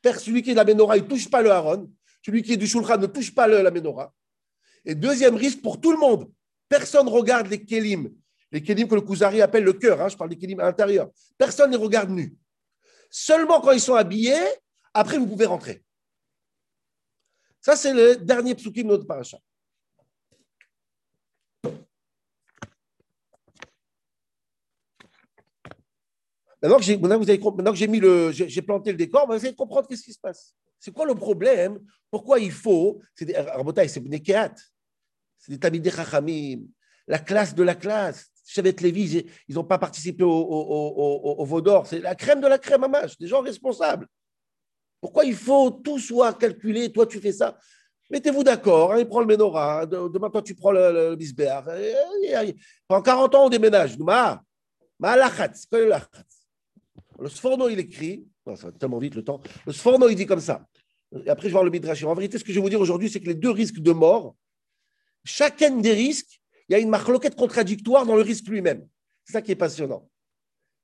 Celui 0.05 0.43
qui 0.43 0.50
est 0.50 0.55
de 0.55 0.59
la 0.59 0.65
menorah, 0.65 0.97
il 0.97 1.05
ne 1.05 1.09
touche 1.09 1.29
pas 1.29 1.43
le 1.43 1.50
haron. 1.50 1.91
Celui 2.25 2.43
qui 2.43 2.53
est 2.53 2.57
du 2.57 2.67
shulchan 2.67 2.99
ne 2.99 3.07
touche 3.07 3.35
pas 3.35 3.49
la 3.49 3.71
menorah. 3.71 4.15
Et 4.85 4.95
deuxième 4.95 5.35
risque 5.35 5.61
pour 5.61 5.81
tout 5.81 5.93
le 5.93 5.99
monde. 5.99 6.31
Personne 6.69 7.07
ne 7.07 7.11
regarde 7.11 7.49
les 7.49 7.65
kelim. 7.65 8.11
Les 8.53 8.62
kelim 8.62 8.89
que 8.89 8.95
le 8.95 9.03
Kuzari 9.03 9.43
appelle 9.43 9.65
le 9.65 9.73
cœur. 9.73 10.00
Hein, 10.00 10.09
je 10.09 10.17
parle 10.17 10.31
des 10.31 10.39
kelim 10.39 10.61
à 10.61 10.65
l'intérieur. 10.65 11.11
Personne 11.37 11.71
ne 11.71 11.77
les 11.77 11.83
regarde 11.83 12.11
nus. 12.11 12.37
Seulement 13.11 13.61
quand 13.61 13.73
ils 13.73 13.81
sont 13.81 13.95
habillés, 13.95 14.41
après 14.95 15.19
vous 15.19 15.27
pouvez 15.27 15.47
rentrer. 15.47 15.83
Ça, 17.61 17.76
c'est 17.76 17.93
le 17.93 18.17
dernier 18.17 18.55
psukim 18.55 18.85
de 18.85 18.88
notre 18.88 19.07
paracha. 19.07 19.38
Maintenant 26.62 26.76
que 26.76 26.85
j'ai, 26.85 27.88
mis 27.88 28.00
le, 28.00 28.33
j'ai, 28.33 28.62
planté 28.62 28.93
le 28.93 28.99
décor, 28.99 29.26
vous 29.26 29.33
allez 29.33 29.55
comprendre 29.55 29.88
qu'est-ce 29.88 30.02
qui 30.02 30.12
se 30.12 30.19
passe. 30.19 30.55
C'est 30.79 30.93
quoi 30.93 31.07
le 31.07 31.14
problème? 31.14 31.81
Pourquoi 32.11 32.38
il 32.38 32.52
faut 32.52 33.00
C'est 33.14 33.25
des, 33.25 33.88
c'est 33.88 34.00
Bnekeat, 34.00 34.55
c'est 35.38 35.52
des 35.52 35.59
Tamidé 35.59 35.90
la 37.07 37.19
classe 37.19 37.55
de 37.55 37.62
la 37.62 37.75
classe. 37.75 38.31
Chevet 38.45 38.75
Lévy, 38.81 39.26
ils 39.49 39.55
n'ont 39.55 39.64
pas 39.64 39.79
participé 39.79 40.25
au, 40.25 40.31
au, 40.31 41.37
au, 41.38 41.45
Vaudor. 41.45 41.87
C'est 41.87 42.00
la 42.00 42.17
crème 42.17 42.40
de 42.40 42.49
la 42.49 42.59
crème 42.59 42.83
à 42.85 42.88
mâche, 42.88 43.17
des 43.17 43.29
gens 43.29 43.43
responsables. 43.43 44.09
Pourquoi 45.00 45.25
il 45.25 45.35
faut 45.35 45.71
tout 45.71 45.99
soit 45.99 46.35
calculé? 46.35 46.92
Toi, 46.92 47.07
tu 47.07 47.21
fais 47.21 47.33
ça. 47.33 47.59
Mettez-vous 48.11 48.42
d'accord. 48.42 48.92
Hein, 48.92 48.99
il 48.99 49.09
prend 49.09 49.21
le 49.21 49.26
menorah. 49.26 49.87
Demain, 49.87 50.30
toi, 50.30 50.42
tu 50.42 50.54
prends 50.54 50.73
le, 50.73 51.16
le 51.16 52.54
Pendant 52.87 53.02
40 53.02 53.35
ans, 53.35 53.47
on 53.47 53.49
déménage. 53.49 53.97
Ma, 53.99 54.42
ma 54.99 55.16
lachatz. 55.16 55.66
Quel 55.71 55.83
est 55.83 55.87
le 55.87 55.97
Le 57.19 57.28
Sforno, 57.28 57.69
il 57.69 57.78
écrit. 57.78 58.26
ça 58.47 58.66
va 58.66 58.73
tellement 58.73 58.99
vite 58.99 59.14
le 59.14 59.25
temps. 59.25 59.40
Le 59.64 59.73
Sforno, 59.73 60.09
il 60.09 60.16
dit 60.16 60.26
comme 60.26 60.40
ça. 60.40 60.66
Après, 61.26 61.42
je 61.42 61.49
vais 61.49 61.52
voir 61.52 61.64
le 61.64 61.71
Midrash. 61.71 62.04
En 62.04 62.14
vérité, 62.14 62.38
ce 62.38 62.45
que 62.45 62.52
je 62.52 62.57
vais 62.57 62.62
vous 62.62 62.71
dire 62.71 62.80
aujourd'hui, 62.80 63.09
c'est 63.09 63.21
que 63.21 63.26
les 63.26 63.35
deux 63.35 63.50
risques 63.50 63.80
de 63.80 63.92
mort, 63.92 64.37
chacun 65.25 65.76
des 65.76 65.92
risques, 65.92 66.40
il 66.69 66.73
y 66.73 66.76
a 66.76 66.78
une 66.78 66.88
marloquette 66.88 67.35
contradictoire 67.35 68.07
dans 68.07 68.14
le 68.16 68.23
risque 68.23 68.47
lui-même. 68.47 68.87
C'est 69.25 69.33
ça 69.33 69.42
qui 69.42 69.50
est 69.52 69.57
passionnant. 69.57 70.09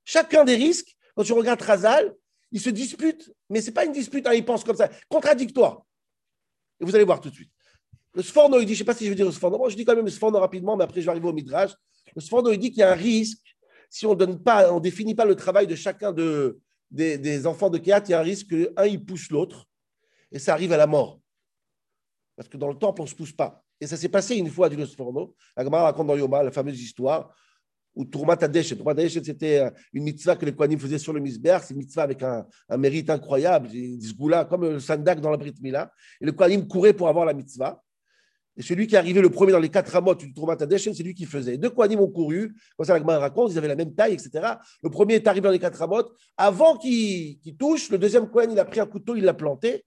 Chacun 0.04 0.44
des 0.44 0.56
risques, 0.56 0.96
quand 1.14 1.22
tu 1.22 1.32
regardes 1.32 1.62
Razal, 1.62 2.14
il 2.52 2.60
se 2.60 2.70
dispute, 2.70 3.32
mais 3.48 3.60
ce 3.60 3.66
n'est 3.66 3.72
pas 3.72 3.84
une 3.84 3.92
dispute, 3.92 4.26
hein, 4.26 4.34
il 4.34 4.44
pense 4.44 4.64
comme 4.64 4.76
ça, 4.76 4.88
contradictoire. 5.08 5.84
Et 6.80 6.84
vous 6.84 6.94
allez 6.94 7.04
voir 7.04 7.20
tout 7.20 7.30
de 7.30 7.34
suite. 7.34 7.50
Le 8.14 8.22
Sforno, 8.22 8.60
il 8.60 8.66
dit, 8.66 8.74
je 8.74 8.78
ne 8.78 8.78
sais 8.78 8.84
pas 8.84 8.94
si 8.94 9.04
je 9.04 9.10
vais 9.10 9.14
dire 9.14 9.26
le 9.26 9.32
Sforno, 9.32 9.58
moi 9.58 9.68
je 9.68 9.76
dis 9.76 9.84
quand 9.84 9.94
même 9.94 10.04
le 10.04 10.10
Sforno 10.10 10.38
rapidement, 10.38 10.76
mais 10.76 10.84
après 10.84 11.00
je 11.00 11.06
vais 11.06 11.10
arriver 11.10 11.28
au 11.28 11.32
Midrash. 11.32 11.72
Le 12.14 12.20
Sforno, 12.20 12.50
il 12.50 12.58
dit 12.58 12.70
qu'il 12.70 12.80
y 12.80 12.82
a 12.82 12.92
un 12.92 12.96
risque, 12.96 13.56
si 13.90 14.06
on 14.06 14.14
donne 14.14 14.42
pas, 14.42 14.72
on 14.72 14.80
définit 14.80 15.14
pas 15.14 15.24
le 15.24 15.34
travail 15.34 15.66
de 15.66 15.74
chacun 15.74 16.12
de, 16.12 16.58
des, 16.90 17.46
enfants 17.46 17.70
de 17.70 17.78
Kéat, 17.78 18.02
il 18.06 18.10
y 18.10 18.14
a 18.14 18.20
un 18.20 18.22
risque 18.22 18.48
qu'un, 18.48 18.86
il 18.86 19.04
pousse 19.04 19.30
l'autre, 19.30 19.66
et 20.32 20.38
ça 20.38 20.52
arrive 20.52 20.72
à 20.72 20.76
la 20.76 20.86
mort. 20.86 21.20
Parce 22.36 22.48
que 22.48 22.56
dans 22.56 22.68
le 22.68 22.78
temple, 22.78 23.00
on 23.00 23.04
ne 23.04 23.08
se 23.08 23.14
pousse 23.14 23.32
pas. 23.32 23.62
Et 23.80 23.86
ça 23.86 23.96
s'est 23.96 24.08
passé 24.08 24.36
une 24.36 24.50
fois, 24.50 24.68
le 24.68 24.86
Sforno. 24.86 25.34
La 25.56 25.64
Gemara 25.64 25.84
raconte 25.84 26.06
dans 26.06 26.16
Yoma 26.16 26.42
la 26.42 26.50
fameuse 26.50 26.80
histoire 26.80 27.34
ou 27.96 28.04
Tourmat 28.04 28.36
Adeshet. 28.40 28.76
Tourmat 28.76 28.92
Adeshet, 28.92 29.24
c'était 29.24 29.58
euh, 29.58 29.70
une 29.92 30.04
mitzvah 30.04 30.36
que 30.36 30.44
les 30.44 30.54
Kohanim 30.54 30.78
faisaient 30.78 30.98
sur 30.98 31.12
le 31.12 31.20
Misber. 31.20 31.58
C'est 31.62 31.72
une 31.72 31.78
mitzvah 31.78 32.02
avec 32.02 32.22
un, 32.22 32.46
un 32.68 32.76
mérite 32.76 33.10
incroyable, 33.10 33.68
goût-là, 34.18 34.44
comme 34.44 34.62
le 34.62 34.78
Sandak 34.78 35.20
dans 35.20 35.30
la 35.30 35.38
Brit 35.38 35.54
Mila. 35.60 35.90
Et 36.20 36.26
le 36.26 36.32
Kohanim 36.32 36.68
courait 36.68 36.92
pour 36.92 37.08
avoir 37.08 37.24
la 37.24 37.32
mitzvah. 37.32 37.82
Et 38.58 38.62
celui 38.62 38.86
qui 38.86 38.94
est 38.94 38.98
arrivé 38.98 39.20
le 39.20 39.28
premier 39.28 39.52
dans 39.52 39.58
les 39.58 39.68
quatre 39.68 39.94
amotes 39.96 40.20
du 40.20 40.32
Tourmat 40.32 40.56
Adeshet, 40.60 40.94
c'est 40.94 41.02
lui 41.02 41.14
qui 41.14 41.24
faisait. 41.24 41.56
Deux 41.56 41.70
Kohanim 41.70 42.00
ont 42.00 42.10
couru, 42.10 42.54
comme 42.76 42.86
ça 42.86 42.98
la 42.98 43.18
raconte, 43.18 43.52
ils 43.52 43.58
avaient 43.58 43.68
la 43.68 43.76
même 43.76 43.94
taille, 43.94 44.14
etc. 44.14 44.54
Le 44.82 44.90
premier 44.90 45.14
est 45.14 45.26
arrivé 45.26 45.44
dans 45.44 45.50
les 45.50 45.58
quatre 45.58 45.80
amotes. 45.82 46.10
Avant 46.36 46.76
qu'il 46.76 47.38
touche, 47.58 47.90
le 47.90 47.98
deuxième 47.98 48.30
Kohen, 48.30 48.52
il 48.52 48.58
a 48.58 48.64
pris 48.64 48.80
un 48.80 48.86
couteau, 48.86 49.16
il 49.16 49.24
l'a 49.24 49.34
planté. 49.34 49.84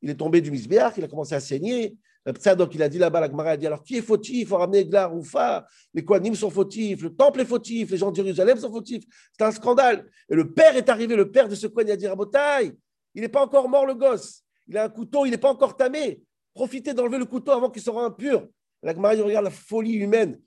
Il 0.00 0.10
est 0.10 0.16
tombé 0.16 0.42
du 0.42 0.50
Misber, 0.50 0.88
il 0.98 1.04
a 1.04 1.08
commencé 1.08 1.34
à 1.34 1.40
saigner. 1.40 1.96
Donc 2.26 2.74
il 2.74 2.82
a 2.82 2.88
dit 2.88 2.98
là-bas, 2.98 3.20
la 3.20 3.28
Gemara 3.28 3.50
a 3.50 3.56
dit 3.56 3.66
alors 3.66 3.82
qui 3.82 3.98
est 3.98 4.02
fautif? 4.02 4.48
Faut 4.48 4.56
ramener 4.56 4.84
de 4.84 4.96
ou 4.96 5.16
Roufa. 5.16 5.66
Les 5.92 6.04
Kohanim 6.04 6.34
sont 6.34 6.50
fautifs, 6.50 7.02
le 7.02 7.14
temple 7.14 7.42
est 7.42 7.44
fautif, 7.44 7.90
les 7.90 7.98
gens 7.98 8.10
de 8.10 8.16
Jérusalem 8.16 8.58
sont 8.58 8.70
fautifs. 8.70 9.04
C'est 9.36 9.44
un 9.44 9.50
scandale. 9.50 10.06
Et 10.30 10.34
le 10.34 10.50
père 10.50 10.74
est 10.74 10.88
arrivé, 10.88 11.16
le 11.16 11.30
père 11.30 11.48
de 11.48 11.54
ce 11.54 11.66
Kohen, 11.66 11.86
il 11.88 11.92
a 11.92 11.96
dit 11.96 12.06
Rabotai, 12.06 12.72
il 13.14 13.20
n'est 13.20 13.28
pas 13.28 13.42
encore 13.42 13.68
mort 13.68 13.84
le 13.84 13.94
gosse. 13.94 14.42
Il 14.66 14.78
a 14.78 14.84
un 14.84 14.88
couteau, 14.88 15.26
il 15.26 15.30
n'est 15.30 15.38
pas 15.38 15.50
encore 15.50 15.76
tamé. 15.76 16.22
Profitez 16.54 16.94
d'enlever 16.94 17.18
le 17.18 17.26
couteau 17.26 17.52
avant 17.52 17.68
qu'il 17.68 17.82
soit 17.82 18.02
impur. 18.02 18.46
La 18.82 18.94
Gemara 18.94 19.14
regarde 19.22 19.44
la 19.44 19.50
folie 19.50 19.94
humaine. 19.94 20.40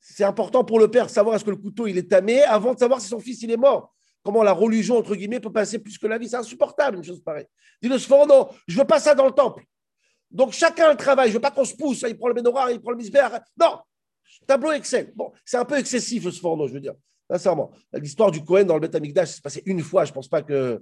C'est 0.00 0.24
important 0.24 0.64
pour 0.64 0.80
le 0.80 0.90
père 0.90 1.06
de 1.06 1.10
savoir 1.10 1.36
est-ce 1.36 1.44
que 1.44 1.50
le 1.50 1.56
couteau 1.56 1.86
il 1.86 1.98
est 1.98 2.10
tamé 2.10 2.42
avant 2.42 2.74
de 2.74 2.78
savoir 2.78 3.00
si 3.00 3.06
son 3.06 3.20
fils 3.20 3.42
il 3.42 3.50
est 3.50 3.56
mort. 3.56 3.94
Comment 4.22 4.42
la 4.42 4.52
religion, 4.52 4.98
entre 4.98 5.14
guillemets, 5.14 5.40
peut 5.40 5.52
passer 5.52 5.78
plus 5.78 5.96
que 5.98 6.06
la 6.06 6.18
vie. 6.18 6.28
C'est 6.28 6.36
insupportable, 6.36 6.96
une 6.98 7.04
chose 7.04 7.22
pareille. 7.22 7.46
Dis 7.80 7.88
le 7.88 7.96
non, 8.26 8.48
je 8.66 8.74
ne 8.74 8.80
veux 8.80 8.86
pas 8.86 8.98
ça 8.98 9.14
dans 9.14 9.26
le 9.26 9.32
temple. 9.32 9.64
Donc 10.30 10.52
chacun 10.52 10.90
le 10.90 10.96
travail. 10.96 11.28
Je 11.28 11.32
ne 11.32 11.36
veux 11.36 11.40
pas 11.40 11.50
qu'on 11.50 11.64
se 11.64 11.74
pousse. 11.74 12.04
Il 12.08 12.16
prend 12.16 12.28
le 12.28 12.34
menorah, 12.34 12.70
il 12.72 12.80
prend 12.80 12.92
le 12.92 12.96
misber. 12.96 13.26
Non, 13.58 13.78
tableau 14.46 14.72
Excel. 14.72 15.12
Bon, 15.14 15.32
c'est 15.44 15.56
un 15.56 15.64
peu 15.64 15.78
excessif 15.78 16.24
ce 16.24 16.40
forno, 16.40 16.68
je 16.68 16.74
veux 16.74 16.80
dire. 16.80 16.94
Sincèrement. 17.30 17.70
L'histoire 17.92 18.32
du 18.32 18.42
Cohen 18.42 18.64
dans 18.64 18.74
le 18.74 18.80
Beth 18.80 18.94
Amikdash, 18.96 19.28
c'est 19.28 19.42
passé 19.42 19.62
une 19.64 19.82
fois. 19.82 20.04
Je 20.04 20.10
ne 20.10 20.14
pense 20.14 20.26
pas 20.26 20.42
qu'il 20.42 20.80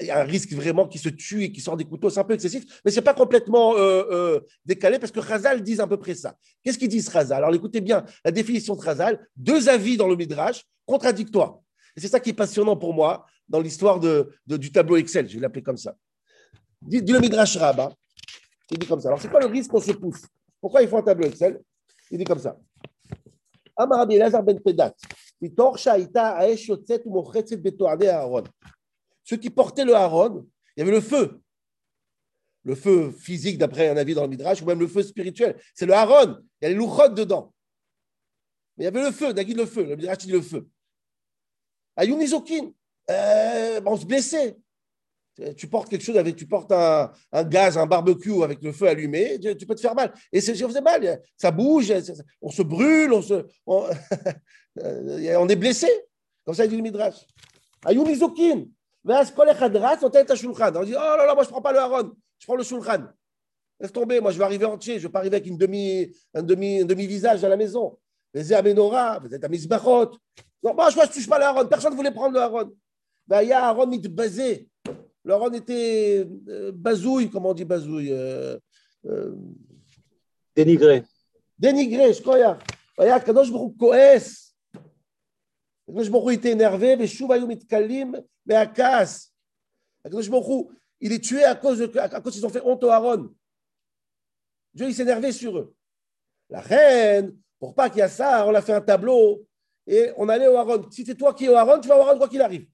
y 0.00 0.10
a 0.10 0.18
un 0.18 0.24
risque 0.24 0.52
vraiment 0.52 0.88
qui 0.88 0.98
se 0.98 1.08
tue 1.08 1.44
et 1.44 1.52
qui 1.52 1.60
sort 1.60 1.76
des 1.76 1.84
couteaux. 1.84 2.10
C'est 2.10 2.18
un 2.18 2.24
peu 2.24 2.34
excessif, 2.34 2.80
mais 2.84 2.90
ce 2.90 2.96
n'est 2.96 3.04
pas 3.04 3.14
complètement 3.14 3.76
euh, 3.76 4.04
euh, 4.10 4.40
décalé 4.64 4.98
parce 4.98 5.12
que 5.12 5.20
Khazal 5.20 5.62
dit 5.62 5.80
à 5.80 5.86
peu 5.86 5.98
près 5.98 6.16
ça. 6.16 6.36
Qu'est-ce 6.64 6.78
qu'ils 6.78 6.88
disent 6.88 7.08
Khazal? 7.08 7.44
Alors 7.44 7.54
écoutez 7.54 7.80
bien 7.80 8.04
la 8.24 8.32
définition 8.32 8.74
de 8.74 8.82
Khazal. 8.82 9.24
Deux 9.36 9.68
avis 9.68 9.96
dans 9.96 10.08
le 10.08 10.16
Midrash 10.16 10.64
contradictoires. 10.84 11.60
Et 11.96 12.00
c'est 12.00 12.08
ça 12.08 12.18
qui 12.18 12.30
est 12.30 12.34
passionnant 12.34 12.76
pour 12.76 12.92
moi 12.92 13.24
dans 13.48 13.60
l'histoire 13.60 14.00
de, 14.00 14.32
du 14.48 14.72
tableau 14.72 14.96
Excel. 14.96 15.28
Je 15.28 15.34
vais 15.36 15.40
l'appeler 15.40 15.62
comme 15.62 15.76
ça. 15.76 15.94
Dit, 16.82 17.00
le 17.00 17.20
Midrash 17.20 17.56
Rabbah, 17.56 17.92
il 18.70 18.78
dit 18.78 18.86
comme 18.86 19.00
ça. 19.00 19.08
Alors, 19.08 19.20
c'est 19.20 19.28
quoi 19.28 19.40
le 19.40 19.46
risque 19.46 19.70
qu'on 19.70 19.80
se 19.80 19.92
pousse? 19.92 20.22
Pourquoi 20.60 20.82
il 20.82 20.88
faut 20.88 20.96
un 20.96 21.02
tableau 21.02 21.28
Excel? 21.28 21.60
Il 22.10 22.18
dit 22.18 22.24
comme 22.24 22.38
ça. 22.38 22.56
ben 24.42 24.60
Pedat. 24.62 24.94
Ceux 29.22 29.36
qui 29.36 29.50
portaient 29.50 29.84
le 29.84 29.94
Aaron, 29.94 30.46
il 30.76 30.80
y 30.80 30.82
avait 30.82 30.92
le 30.92 31.00
feu. 31.00 31.40
Le 32.64 32.74
feu 32.74 33.12
physique, 33.12 33.58
d'après 33.58 33.88
un 33.88 33.96
avis 33.96 34.14
dans 34.14 34.22
le 34.22 34.28
Midrash, 34.28 34.62
ou 34.62 34.64
même 34.64 34.80
le 34.80 34.88
feu 34.88 35.02
spirituel. 35.02 35.60
C'est 35.74 35.86
le 35.86 35.92
Aaron. 35.92 36.38
Il 36.60 36.64
y 36.64 36.66
a 36.66 36.68
les 36.70 36.74
louchot 36.74 37.08
dedans. 37.10 37.52
Mais 38.76 38.84
il 38.84 38.86
y 38.86 38.88
avait 38.88 39.02
le 39.02 39.12
feu, 39.12 39.32
Nagui 39.32 39.54
le 39.54 39.66
feu. 39.66 39.84
Le 39.84 39.96
Midrash 39.96 40.18
dit 40.18 40.32
le 40.32 40.40
feu. 40.40 40.66
Ayoun 41.96 42.20
Izokin, 42.20 42.72
euh, 43.10 43.80
on 43.84 43.96
se 43.96 44.04
blessait. 44.04 44.56
Tu 45.56 45.66
portes 45.66 45.90
quelque 45.90 46.02
chose 46.02 46.16
avec, 46.16 46.36
tu 46.36 46.46
portes 46.46 46.72
un, 46.72 47.10
gaz, 47.44 47.76
un 47.76 47.86
barbecue 47.86 48.42
avec 48.42 48.62
le 48.62 48.72
feu 48.72 48.88
allumé, 48.88 49.38
tu, 49.38 49.66
peux 49.66 49.74
te 49.74 49.80
faire 49.80 49.94
mal. 49.94 50.12
Et 50.32 50.40
ça 50.40 50.54
faisait 50.54 50.80
mal, 50.80 51.20
ça 51.36 51.50
bouge, 51.50 51.92
on 52.40 52.50
se 52.50 52.62
brûle, 52.62 53.12
on, 53.12 53.20
se, 53.20 53.44
on, 53.66 53.88
est 55.48 55.56
blessé. 55.56 55.88
Comme 56.44 56.54
ça, 56.54 56.64
il 56.64 56.70
dit 56.70 56.76
le 56.76 56.82
Midrash. 56.82 57.16
Ayou 57.84 58.06
mizokin. 58.06 58.64
On 59.04 59.12
dit, 59.12 60.94
oh 60.94 60.98
là 60.98 61.26
là, 61.26 61.34
moi 61.34 61.44
je 61.44 61.48
ne 61.48 61.52
prends 61.52 61.62
pas 61.62 61.72
le 61.72 61.78
haron, 61.78 62.12
je 62.38 62.46
prends 62.46 62.56
le 62.56 62.64
shulchan. 62.64 63.04
Laisse 63.78 63.92
tomber, 63.92 64.20
moi 64.20 64.32
je 64.32 64.38
vais 64.38 64.44
arriver 64.44 64.64
entier, 64.64 64.94
je 64.94 65.00
ne 65.00 65.02
vais 65.08 65.12
pas 65.12 65.18
arriver 65.20 65.36
avec 65.36 65.46
une 65.46 65.58
demi, 65.58 66.10
un 66.34 66.42
demi, 66.42 66.84
demi 66.84 67.24
à 67.24 67.34
la 67.36 67.56
maison. 67.56 67.98
Les 68.34 68.52
Amenora, 68.52 69.20
vous 69.20 69.32
êtes 69.32 69.44
à 69.44 69.48
Misbachot. 69.48 70.10
Non, 70.62 70.74
moi 70.74 70.90
je 70.90 70.98
ne 70.98 71.06
touche 71.06 71.28
pas 71.28 71.38
le 71.38 71.44
haron, 71.44 71.66
personne 71.66 71.92
ne 71.92 71.96
voulait 71.96 72.10
prendre 72.10 72.34
le 72.34 72.40
haron. 72.40 72.72
Il 73.30 73.48
y 73.48 73.52
a 73.52 73.66
Aaron, 73.66 73.90
il 73.90 74.00
Laurent 75.26 75.50
était 75.50 76.24
euh, 76.48 76.70
bazouille, 76.72 77.28
comment 77.28 77.50
on 77.50 77.54
dit 77.54 77.64
bazouille 77.64 78.12
euh, 78.12 78.56
euh, 79.06 79.34
Dénigré. 80.54 81.02
Dénigré, 81.58 82.14
je 82.14 82.22
crois. 82.22 82.56
Regarde, 82.96 83.24
Kadosh 83.24 83.50
Baruch 83.50 83.76
Koes. 83.76 84.54
Kadosh 85.84 86.10
Baruch 86.10 86.34
était 86.34 86.52
énervé, 86.52 86.94
mais 86.94 87.08
Shuvayum 87.08 87.48
Mitkalim, 87.48 88.22
mais 88.46 88.54
à 88.54 88.66
casse. 88.66 89.32
Kadosh 90.04 90.30
Baruch 90.30 90.68
il 91.00 91.12
est 91.12 91.22
tué 91.22 91.42
à 91.42 91.56
cause, 91.56 91.80
de, 91.80 91.98
à 91.98 92.20
cause 92.20 92.32
qu'ils 92.32 92.46
ont 92.46 92.50
fait 92.50 92.62
honte 92.64 92.84
au 92.84 92.90
Aaron. 92.90 93.28
Dieu, 94.72 94.86
il 94.86 94.94
s'est 94.94 95.02
énervé 95.02 95.32
sur 95.32 95.58
eux. 95.58 95.74
La 96.48 96.60
reine, 96.60 97.36
pour 97.58 97.74
pas 97.74 97.90
qu'il 97.90 97.98
y 97.98 98.02
ait 98.02 98.08
ça, 98.08 98.46
on 98.46 98.54
a 98.54 98.62
fait 98.62 98.74
un 98.74 98.80
tableau 98.80 99.44
et 99.88 100.12
on 100.16 100.28
allait 100.28 100.46
au 100.46 100.56
Aaron. 100.56 100.88
Si 100.88 101.04
c'est 101.04 101.16
toi 101.16 101.34
qui 101.34 101.46
es 101.46 101.48
au 101.48 101.56
Aaron, 101.56 101.80
tu 101.80 101.88
vas 101.88 101.98
au 101.98 102.02
Aaron 102.02 102.16
quoi 102.16 102.28
qu'il 102.28 102.40
arrive. 102.40 102.68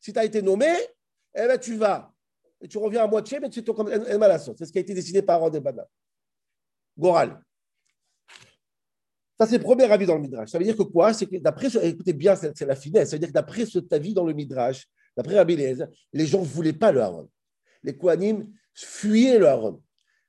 Si 0.00 0.12
tu 0.12 0.18
as 0.18 0.24
été 0.24 0.42
nommé, 0.42 0.72
tu 1.60 1.76
vas. 1.76 2.12
Et 2.60 2.68
tu 2.68 2.78
reviens 2.78 3.04
à 3.04 3.06
moitié, 3.06 3.38
mais 3.40 3.50
tu 3.50 3.60
es 3.60 3.64
comme 3.64 3.88
C'est 3.88 4.64
ce 4.64 4.72
qui 4.72 4.78
a 4.78 4.80
été 4.80 4.94
décidé 4.94 5.22
par 5.22 5.42
Aaron 5.42 5.60
Bana. 5.60 5.86
Goral. 6.98 7.40
Ça, 9.38 9.46
c'est 9.46 9.58
le 9.58 9.62
premier 9.62 9.84
avis 9.84 10.04
dans 10.04 10.16
le 10.16 10.20
Midrash. 10.20 10.50
Ça 10.50 10.58
veut 10.58 10.64
dire 10.64 10.76
que 10.76 10.82
quoi? 10.82 11.14
C'est 11.14 11.26
que 11.26 11.36
d'après 11.36 11.68
écoutez 11.86 12.12
bien, 12.12 12.34
c'est 12.34 12.60
la 12.66 12.74
finesse. 12.74 13.10
Ça 13.10 13.16
veut 13.16 13.20
dire 13.20 13.28
que 13.28 13.34
d'après 13.34 13.66
ce 13.66 13.78
avis 13.92 14.12
dans 14.12 14.24
le 14.24 14.32
Midrash, 14.32 14.88
d'après 15.16 15.36
Rabbi 15.36 15.56
les 15.56 16.26
gens 16.26 16.40
ne 16.40 16.46
voulaient 16.46 16.72
pas 16.72 16.90
le 16.90 17.00
Aaron. 17.00 17.30
Les 17.84 17.96
Kohanim 17.96 18.52
fuyaient 18.74 19.38
le 19.38 19.46
Aaron, 19.46 19.80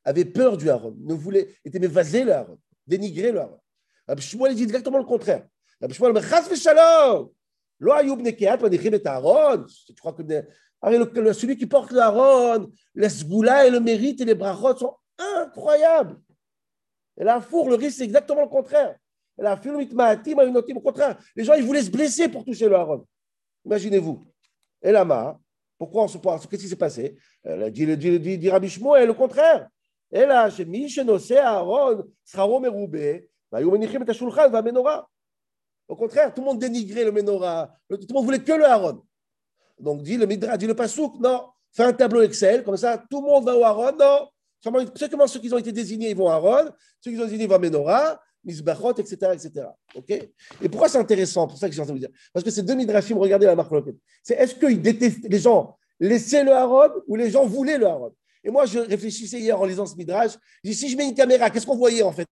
avaient 0.04 0.26
peur 0.26 0.58
du 0.58 0.70
Aaron, 0.70 0.96
ne 1.00 1.16
voulaient, 1.16 1.48
étaient 1.66 1.80
mévasés 1.80 2.24
le 2.24 2.34
Aaron, 2.34 2.60
dénigraient 2.86 3.32
le 3.32 3.42
Aaron. 3.42 3.60
Rabbi 4.09 4.23
Shmuel 4.23 4.55
dit 4.55 4.65
exactement 4.65 4.99
le 4.99 5.05
contraire. 5.05 5.47
Rabbi 5.81 5.95
Shmuel 5.95 6.13
dit 6.15 6.29
Chas 6.29 6.49
v'shalom. 6.49 7.31
Lo 7.79 7.93
ayub 7.93 8.21
nekeat 8.21 8.61
manichim 8.61 8.95
et 8.95 9.07
Aaron. 9.07 9.65
Tu 9.87 9.95
crois 9.95 10.13
que 10.13 10.23
le, 10.23 11.33
celui 11.33 11.57
qui 11.57 11.67
porte 11.67 11.93
l'Aaron, 11.93 12.71
les 12.95 13.09
sgoula 13.09 13.67
et 13.67 13.71
le 13.71 13.81
mérite 13.81 14.21
et 14.21 14.25
les 14.25 14.35
brachot 14.35 14.77
sont 14.77 14.97
incroyables. 15.19 16.17
Et 17.17 17.25
la 17.25 17.41
four, 17.41 17.69
le 17.69 17.77
risque, 17.77 17.99
c'est 17.99 18.05
exactement 18.05 18.43
le 18.43 18.49
contraire. 18.49 18.97
Et 19.39 19.43
la 19.43 19.55
au 19.55 20.81
contraire. 20.81 21.19
Les 21.35 21.45
gens, 21.45 21.55
ils 21.55 21.65
voulaient 21.65 21.83
se 21.83 21.91
blesser 21.91 22.29
pour 22.29 22.45
toucher 22.45 22.69
le 22.69 22.77
Aaron. 22.77 23.07
Imaginez-vous. 23.65 24.25
Et 24.83 24.93
là-bas, 24.93 25.39
pourquoi 25.79 26.05
on 26.05 26.09
se 26.09 26.19
Qu'est-ce 26.19 26.63
qui 26.63 26.69
s'est 26.69 26.77
passé 26.77 27.17
euh, 27.47 27.71
dit, 27.71 27.97
dit, 27.97 28.21
dit, 28.21 28.39
dit 28.39 28.51
Rabbi 28.51 28.69
Shmuel, 28.69 29.07
le 29.07 29.15
contraire. 29.15 29.69
אלא 30.15 30.51
שמי 30.51 30.89
שנושא 30.89 31.35
הארון, 31.35 32.01
שכרו 32.25 32.61
מרובה, 32.61 32.99
והיו 32.99 33.19
bah, 33.52 33.60
au 35.90 35.96
contraire, 35.96 36.34
tout 36.34 36.42
le 36.42 36.46
monde 36.46 36.60
dénigrait 36.60 37.04
le 37.04 37.12
menorah. 37.12 37.74
Tout 37.90 37.98
le 38.08 38.14
monde 38.14 38.26
voulait 38.26 38.44
que 38.44 38.52
le 38.52 38.66
haron. 38.66 39.02
Donc, 39.80 40.04
dit 40.04 40.18
le 40.18 40.28
Midrash, 40.28 40.58
dit 40.60 40.68
le 40.68 40.76
Pasouk, 40.76 41.20
non, 41.20 41.48
fais 41.72 41.84
un 41.84 41.94
tableau 41.94 42.22
Excel, 42.22 42.64
comme 42.64 42.78
ça, 42.78 43.04
tout 43.10 43.22
le 43.22 43.28
monde 43.28 43.46
va 43.46 43.58
au 43.58 43.64
haron. 43.64 43.92
Non, 43.98 44.30
seulement 44.62 45.28
ceux 45.28 45.40
qui 45.40 45.52
ont 45.52 45.58
été 45.58 45.72
désignés, 45.72 46.12
ils 46.12 46.16
vont 46.16 46.26
au 46.26 46.30
haron. 46.30 46.70
Ceux 47.02 47.12
qui 47.12 47.18
ont 47.18 47.22
été 47.22 47.32
désignés 47.32 47.48
vont 47.48 47.56
à 47.56 47.60
menorah, 47.60 48.22
misbachot, 48.44 48.94
etc. 48.98 49.32
etc. 49.34 49.68
Et 50.62 50.70
pourquoi 50.70 50.90
c'est 50.90 51.00
intéressant? 51.00 51.48
Pour 51.48 51.58
ça 51.58 51.68
que 51.68 51.74
j'ai 51.74 51.82
envie 51.82 51.94
de 51.94 52.00
dire. 52.00 52.10
Parce 52.34 52.44
que 52.44 52.52
ces 52.52 52.62
deux 52.62 52.76
Midrashim, 52.76 53.18
regardez 53.18 53.48
la 53.48 53.56
marque 53.56 53.74
C'est 54.22 54.36
est-ce 54.36 54.54
qu'ils 54.56 54.82
détestent 54.82 55.28
les 55.28 55.40
gens 55.40 55.76
laissaient 56.00 56.44
le 56.44 56.54
haron 56.54 56.92
ou 57.08 57.16
les 57.16 57.30
gens 57.32 57.46
voulaient 57.46 57.78
le 57.78 57.88
haron 57.88 58.14
et 58.44 58.50
moi, 58.50 58.66
je 58.66 58.80
réfléchissais 58.80 59.40
hier 59.40 59.60
en 59.60 59.66
lisant 59.66 59.86
ce 59.86 59.96
midrash. 59.96 60.32
Si 60.64 60.90
je 60.90 60.96
mets 60.96 61.10
une 61.10 61.14
caméra, 61.14 61.50
qu'est-ce 61.50 61.66
qu'on 61.66 61.76
voyait 61.76 62.04
en 62.04 62.12
fait 62.12 62.28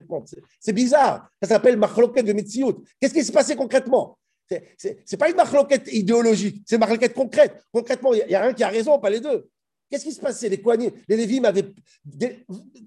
C'est 0.60 0.74
bizarre. 0.74 1.30
Ça 1.42 1.50
s'appelle 1.50 1.78
marloquette 1.78 2.26
de 2.26 2.34
Metsiout. 2.34 2.84
Qu'est-ce 3.00 3.14
qui 3.14 3.24
se 3.24 3.32
passait 3.32 3.56
concrètement? 3.56 4.18
Ce 4.50 4.88
n'est 4.88 5.18
pas 5.18 5.30
une 5.30 5.36
marloquette 5.36 5.90
idéologique, 5.92 6.64
c'est 6.66 6.78
une 6.78 7.10
concrète. 7.10 7.62
Concrètement, 7.74 8.14
il 8.14 8.26
n'y 8.28 8.36
a, 8.36 8.42
rien 8.42 8.54
qui 8.54 8.64
a 8.64 8.70
raison, 8.70 8.98
pas 9.00 9.10
les 9.10 9.20
deux. 9.20 9.50
Qu'est-ce 9.90 10.06
qui 10.06 10.14
se 10.14 10.22
passait? 10.22 10.50
Les 10.50 10.62
les 11.08 11.18
Lévim 11.18 11.44
avaient, 11.44 11.66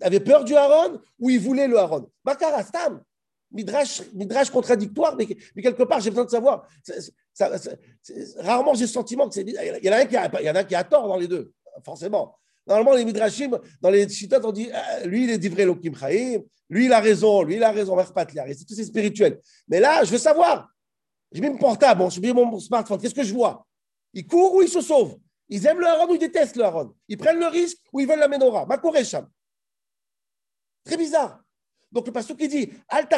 avaient, 0.01 0.21
peur 0.21 0.45
du 0.45 0.55
Haron 0.55 1.01
ou 1.19 1.31
ils 1.31 1.41
voulaient 1.41 1.69
le 1.69 1.79
Haron? 1.79 2.11
Makara, 2.25 2.63
Stam. 2.63 3.03
Midrash, 3.53 4.51
contradictoire, 4.51 5.17
mais, 5.17 5.27
quelque 5.27 5.83
part, 5.83 6.01
j'ai 6.01 6.11
besoin 6.11 6.25
de 6.25 6.31
savoir. 6.31 6.69
rarement, 8.39 8.75
j'ai 8.75 8.83
le 8.83 8.87
sentiment 8.87 9.29
que 9.29 9.35
c'est. 9.35 9.43
Y 9.43 9.89
en 9.89 9.93
a 9.93 9.97
un 9.97 10.63
y 10.63 10.67
qui 10.67 10.75
a 10.75 10.85
tort 10.85 11.09
dans 11.09 11.17
les 11.17 11.27
deux, 11.27 11.53
forcément. 11.85 12.40
Normalement, 12.67 12.95
les 12.95 13.05
midrashim, 13.05 13.59
dans 13.81 13.91
les 13.91 14.09
chitat, 14.09 14.41
on 14.45 14.53
dit 14.53 14.69
ah, 14.73 15.07
lui, 15.07 15.25
il 15.25 15.31
est 15.31 15.39
divré 15.39 15.65
l'okim 15.65 15.95
chaim, 15.95 16.41
lui, 16.69 16.87
il 16.87 16.93
a 16.93 17.01
raison, 17.01 17.43
lui, 17.43 17.57
il 17.57 17.65
a 17.65 17.73
raison, 17.73 17.97
c'est 17.99 18.65
tout 18.65 18.75
c'est 18.75 18.85
spirituel. 18.85 19.41
Mais 19.67 19.81
là, 19.81 20.05
je 20.05 20.11
veux 20.11 20.19
savoir. 20.19 20.69
J'ai 21.33 21.41
mis 21.41 21.51
mon 21.51 21.59
portable, 21.59 22.11
j'ai 22.11 22.21
mis 22.21 22.33
mon 22.33 22.59
smartphone, 22.59 23.01
qu'est-ce 23.01 23.15
que 23.15 23.23
je 23.23 23.35
vois? 23.35 23.67
Ils 24.13 24.27
courent 24.27 24.55
ou 24.55 24.63
ils 24.63 24.69
se 24.69 24.81
sauvent? 24.81 25.17
Ils 25.49 25.67
aiment 25.67 25.81
le 25.81 25.87
haron 25.87 26.09
ou 26.09 26.15
ils 26.15 26.19
détestent 26.19 26.57
le 26.57 26.65
haron 26.65 26.95
Ils 27.09 27.19
prennent 27.19 27.39
le 27.39 27.47
risque 27.49 27.79
ou 27.93 28.01
ils 28.01 28.07
veulent 28.07 28.21
la 28.21 28.29
menorah? 28.29 28.67
Ma 28.67 28.79
Très 30.85 30.97
bizarre. 30.97 31.41
Donc 31.91 32.07
le 32.07 32.13
pasteur 32.13 32.37
qui 32.37 32.49
dit 32.49 32.73
Al 32.89 33.09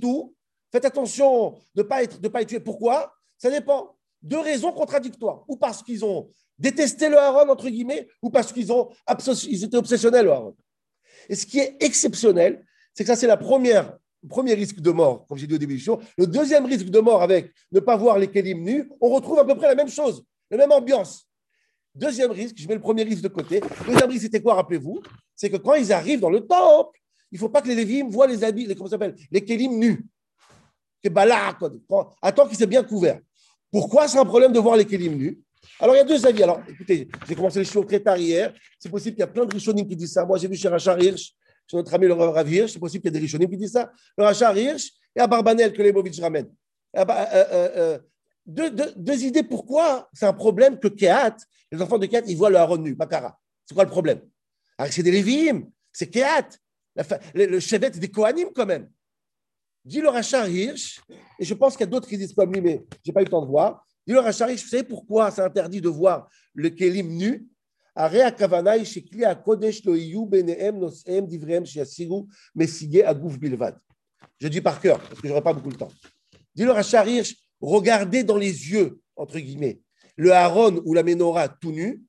tout, 0.00 0.34
faites 0.70 0.84
attention 0.84 1.50
de 1.74 1.82
ne 1.82 1.88
pas, 1.88 2.02
être, 2.02 2.20
pas 2.28 2.42
être 2.42 2.48
tué. 2.48 2.60
Pourquoi? 2.60 3.12
Ça 3.36 3.50
dépend. 3.50 3.96
Deux 4.22 4.40
raisons 4.40 4.72
contradictoires. 4.72 5.44
Ou 5.48 5.56
parce 5.56 5.82
qu'ils 5.82 6.04
ont 6.04 6.30
détesté 6.58 7.08
le 7.08 7.18
Haron, 7.18 7.48
entre 7.48 7.68
guillemets, 7.68 8.06
ou 8.22 8.30
parce 8.30 8.52
qu'ils 8.52 8.72
ont 8.72 8.90
ils 9.48 9.64
étaient 9.64 9.76
obsessionnels 9.76 10.28
au 10.28 10.32
Haron. 10.32 10.56
Et 11.28 11.34
ce 11.34 11.46
qui 11.46 11.58
est 11.58 11.76
exceptionnel, 11.80 12.64
c'est 12.94 13.04
que 13.04 13.08
ça, 13.08 13.16
c'est 13.16 13.26
la 13.26 13.36
première, 13.36 13.96
premier 14.28 14.54
risque 14.54 14.80
de 14.80 14.90
mort, 14.90 15.26
comme 15.26 15.38
j'ai 15.38 15.46
dit 15.46 15.54
au 15.54 15.58
début 15.58 15.74
du 15.74 15.80
show. 15.80 16.00
Le 16.18 16.26
deuxième 16.26 16.66
risque 16.66 16.86
de 16.86 16.98
mort 16.98 17.22
avec 17.22 17.52
ne 17.72 17.80
pas 17.80 17.96
voir 17.96 18.18
les 18.18 18.30
Kélim 18.30 18.62
nus, 18.62 18.90
on 19.00 19.08
retrouve 19.08 19.38
à 19.38 19.44
peu 19.44 19.54
près 19.54 19.68
la 19.68 19.74
même 19.74 19.88
chose, 19.88 20.24
la 20.50 20.58
même 20.58 20.72
ambiance. 20.72 21.26
Deuxième 21.94 22.30
risque, 22.30 22.56
je 22.58 22.68
mets 22.68 22.74
le 22.74 22.80
premier 22.80 23.02
risque 23.02 23.22
de 23.22 23.28
côté. 23.28 23.60
Deuxième 23.86 24.10
risque, 24.10 24.22
c'était 24.22 24.42
quoi, 24.42 24.54
rappelez-vous? 24.54 25.00
C'est 25.34 25.50
que 25.50 25.56
quand 25.56 25.74
ils 25.74 25.92
arrivent 25.92 26.20
dans 26.20 26.30
le 26.30 26.46
temple, 26.46 27.00
il 27.32 27.36
ne 27.36 27.40
faut 27.40 27.48
pas 27.48 27.62
que 27.62 27.68
les 27.68 27.74
Lévim 27.74 28.08
voient 28.08 28.26
les 28.26 28.44
habits, 28.44 28.66
les, 28.66 28.74
comment 28.74 28.90
s'appelle? 28.90 29.14
Les 29.30 29.44
Kélim 29.44 29.78
nus. 29.78 30.04
Attends 32.22 32.46
qu'ils 32.46 32.56
soient 32.56 32.66
bien 32.66 32.82
couverts. 32.82 33.20
Pourquoi 33.70 34.08
c'est 34.08 34.18
un 34.18 34.24
problème 34.24 34.52
de 34.52 34.58
voir 34.58 34.76
les 34.76 34.84
Kélim 34.84 35.16
nus? 35.16 35.38
Alors, 35.78 35.94
il 35.94 35.98
y 35.98 36.00
a 36.00 36.04
deux 36.04 36.26
avis. 36.26 36.42
Alors, 36.42 36.60
écoutez, 36.68 37.08
j'ai 37.28 37.34
commencé 37.34 37.58
les 37.58 37.64
choses 37.64 37.86
très 37.86 38.00
tard 38.00 38.16
hier. 38.16 38.52
C'est 38.78 38.90
possible 38.90 39.14
qu'il 39.14 39.20
y 39.20 39.24
a 39.24 39.28
plein 39.28 39.44
de 39.44 39.52
Rishonim 39.52 39.86
qui 39.86 39.96
disent 39.96 40.12
ça. 40.12 40.24
Moi, 40.24 40.38
j'ai 40.38 40.48
vu 40.48 40.56
chez 40.56 40.68
Rachar 40.68 41.00
Hirsch, 41.00 41.32
chez 41.66 41.76
notre 41.76 41.92
ami 41.94 42.06
le 42.06 42.14
Rav 42.14 42.48
c'est 42.68 42.78
possible 42.78 43.02
qu'il 43.02 43.12
y 43.12 43.16
ait 43.16 43.20
des 43.20 43.26
Rishonim 43.26 43.48
qui 43.48 43.56
disent 43.56 43.72
ça. 43.72 43.90
Le 44.16 44.24
Rachar 44.24 44.56
Hirsch 44.56 44.90
et 45.14 45.20
à 45.20 45.26
Barbanel 45.26 45.72
que 45.72 45.82
Lebovitch 45.82 46.20
ramène. 46.20 46.48
Euh, 46.96 47.04
euh, 47.08 47.70
euh, 47.76 47.98
deux, 48.46 49.24
idées 49.24 49.44
pourquoi 49.44 50.08
c'est 50.12 50.26
un 50.26 50.32
problème 50.32 50.78
que 50.78 50.88
Kehat, 50.88 51.36
les 51.70 51.80
enfants 51.80 51.98
de 51.98 52.06
Kehat, 52.06 52.22
ils 52.26 52.36
voient 52.36 52.50
le 52.50 52.56
Haron 52.56 52.78
nu, 52.78 52.94
Bakara. 52.94 53.38
C'est 53.64 53.74
quoi 53.74 53.84
le 53.84 53.90
problème? 53.90 54.20
Alors, 54.76 54.92
c'est 54.92 55.02
des 55.02 55.12
Lévim, 55.12 55.70
c'est 55.92 56.08
Kehat, 56.08 56.48
le, 57.34 57.46
le 57.46 57.60
chevet 57.60 57.90
des 57.90 58.10
Kohanim 58.10 58.48
quand 58.54 58.66
même. 58.66 58.88
Dit 59.84 60.00
le 60.00 60.08
Rachar 60.08 60.48
Hirsch, 60.48 61.00
et 61.38 61.44
je 61.44 61.54
pense 61.54 61.72
qu'il 61.72 61.80
y 61.80 61.88
a 61.88 61.90
d'autres 61.90 62.08
qui 62.08 62.18
disent 62.18 62.34
comme 62.34 62.52
lui, 62.52 62.60
mais 62.60 62.84
je 63.04 63.10
n'ai 63.10 63.14
pas 63.14 63.22
eu 63.22 63.24
le 63.24 63.30
temps 63.30 63.42
de 63.42 63.50
voir. 63.50 63.86
Dit 64.06 64.12
le 64.12 64.20
Rachari, 64.20 64.56
vous 64.56 64.68
savez 64.68 64.82
pourquoi 64.82 65.30
c'est 65.30 65.42
interdit 65.42 65.80
de 65.80 65.88
voir 65.88 66.28
le 66.54 66.70
kelim 66.70 67.08
nu? 67.08 67.46
Je 67.96 68.30
dis 74.48 74.60
par 74.60 74.80
cœur, 74.80 75.00
parce 75.00 75.20
que 75.20 75.26
je 75.26 75.28
n'aurai 75.28 75.42
pas 75.42 75.52
beaucoup 75.52 75.72
de 75.72 75.76
temps. 75.76 75.90
Dit 76.54 76.64
le 76.64 76.72
Rachari, 76.72 77.36
regardez 77.60 78.22
dans 78.22 78.36
les 78.36 78.70
yeux, 78.70 79.00
entre 79.16 79.38
guillemets, 79.38 79.80
le 80.16 80.32
haron 80.32 80.82
ou 80.84 80.94
la 80.94 81.02
menorah 81.02 81.48
tout 81.48 81.72
nu, 81.72 82.02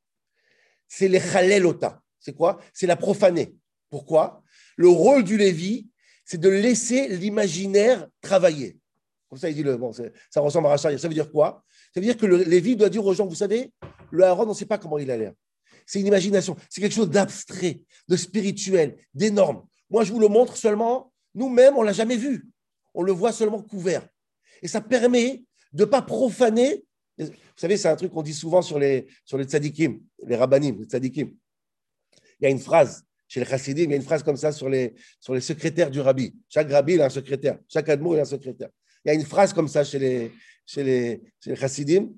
c'est 0.88 1.07
les 1.07 1.19
chalelota. 1.19 2.01
C'est 2.19 2.34
quoi? 2.34 2.60
C'est 2.73 2.88
la 2.88 2.95
profanée. 2.95 3.55
Pourquoi? 3.89 4.43
Le 4.77 4.88
rôle 4.88 5.23
du 5.23 5.38
Lévi, 5.38 5.89
c'est 6.32 6.38
de 6.38 6.48
laisser 6.48 7.10
l'imaginaire 7.10 8.08
travailler. 8.22 8.80
Comme 9.28 9.38
ça, 9.38 9.50
il 9.50 9.54
dit 9.54 9.63
le, 9.63 9.76
bon, 9.76 9.91
ça 9.91 10.39
ressemble 10.39 10.67
à 10.67 10.70
Rachari. 10.70 10.98
Ça 10.98 11.10
veut 11.10 11.13
dire 11.13 11.30
quoi? 11.30 11.65
Ça 11.94 12.00
veut 12.00 12.06
dire 12.06 12.15
que 12.15 12.26
le 12.26 12.38
Lévi 12.38 12.78
doit 12.78 12.88
dire 12.88 13.06
aux 13.06 13.13
gens, 13.13 13.28
vous 13.28 13.36
savez, 13.36 13.74
le 14.12 14.24
Aaron, 14.24 14.46
on 14.46 14.48
ne 14.48 14.54
sait 14.54 14.65
pas 14.65 14.78
comment 14.78 14.98
il 14.98 15.12
a 15.12 15.17
l'air. 15.17 15.34
C'est 15.86 16.00
une 16.00 16.08
imagination, 16.08 16.56
c'est 16.70 16.80
quelque 16.80 16.94
chose 16.94 17.10
d'abstrait, 17.10 17.82
de 18.08 18.15
spirituel, 18.15 18.96
d'énorme. 19.13 19.67
Moi, 19.89 20.06
je 20.06 20.13
vous 20.13 20.22
le 20.22 20.30
montre 20.30 20.56
seulement, 20.56 21.12
nous-mêmes, 21.36 21.76
on 21.76 21.82
ne 21.82 21.88
l'a 21.88 21.91
jamais 21.91 22.15
vu. 22.15 22.48
On 22.94 23.04
le 23.04 23.12
voit 23.12 23.34
seulement 23.34 23.62
couvert. 23.62 24.08
Et 24.62 24.70
ça 24.70 24.80
permet 24.80 25.44
de 25.74 25.84
ne 25.84 25.89
pas 25.89 26.02
profaner. 26.02 26.86
Vous 27.17 27.28
savez, 27.58 27.76
c'est 27.76 27.89
un 27.89 27.98
truc 27.98 28.13
qu'on 28.13 28.24
dit 28.24 28.34
souvent 28.34 28.62
sur 28.62 28.80
les, 28.80 29.06
sur 29.26 29.38
les 29.38 29.44
tzadikim, 29.44 30.00
les 30.26 30.38
rabbanim, 30.38 30.80
les 30.80 30.86
tzadikim. 30.86 31.36
Il 32.39 32.44
y 32.44 32.46
a 32.46 32.50
une 32.50 32.60
phrase 32.60 33.04
chez 33.32 33.39
les 33.39 33.46
chassidim, 33.46 33.84
il 33.84 33.91
y 33.91 33.94
a 33.94 33.96
une 33.96 34.02
phrase 34.02 34.24
comme 34.24 34.36
ça 34.36 34.52
sur 34.52 34.67
les, 34.67 34.94
sur 35.22 35.34
les 35.34 35.39
secrétaires 35.39 35.89
du 35.89 36.02
rabbi. 36.02 36.36
Chaque 36.50 36.70
rabbi, 36.70 36.96
il 36.96 37.02
a 37.02 37.06
un 37.06 37.10
secrétaire. 37.10 37.58
Chaque 37.65 37.88
admour, 37.88 38.15
il 38.15 38.20
a 38.20 38.24
un 38.24 38.26
secrétaire. 38.26 38.67
Il 39.06 39.08
y 39.08 39.12
a 39.12 39.13
une 39.13 39.26
phrase 39.26 39.54
comme 39.54 39.70
ça 39.70 39.86
chez 39.86 40.00
les, 40.00 40.32
chez 40.65 40.84
les, 40.84 41.22
chez 41.39 41.52
les 41.52 41.56
chassidim. 41.56 42.10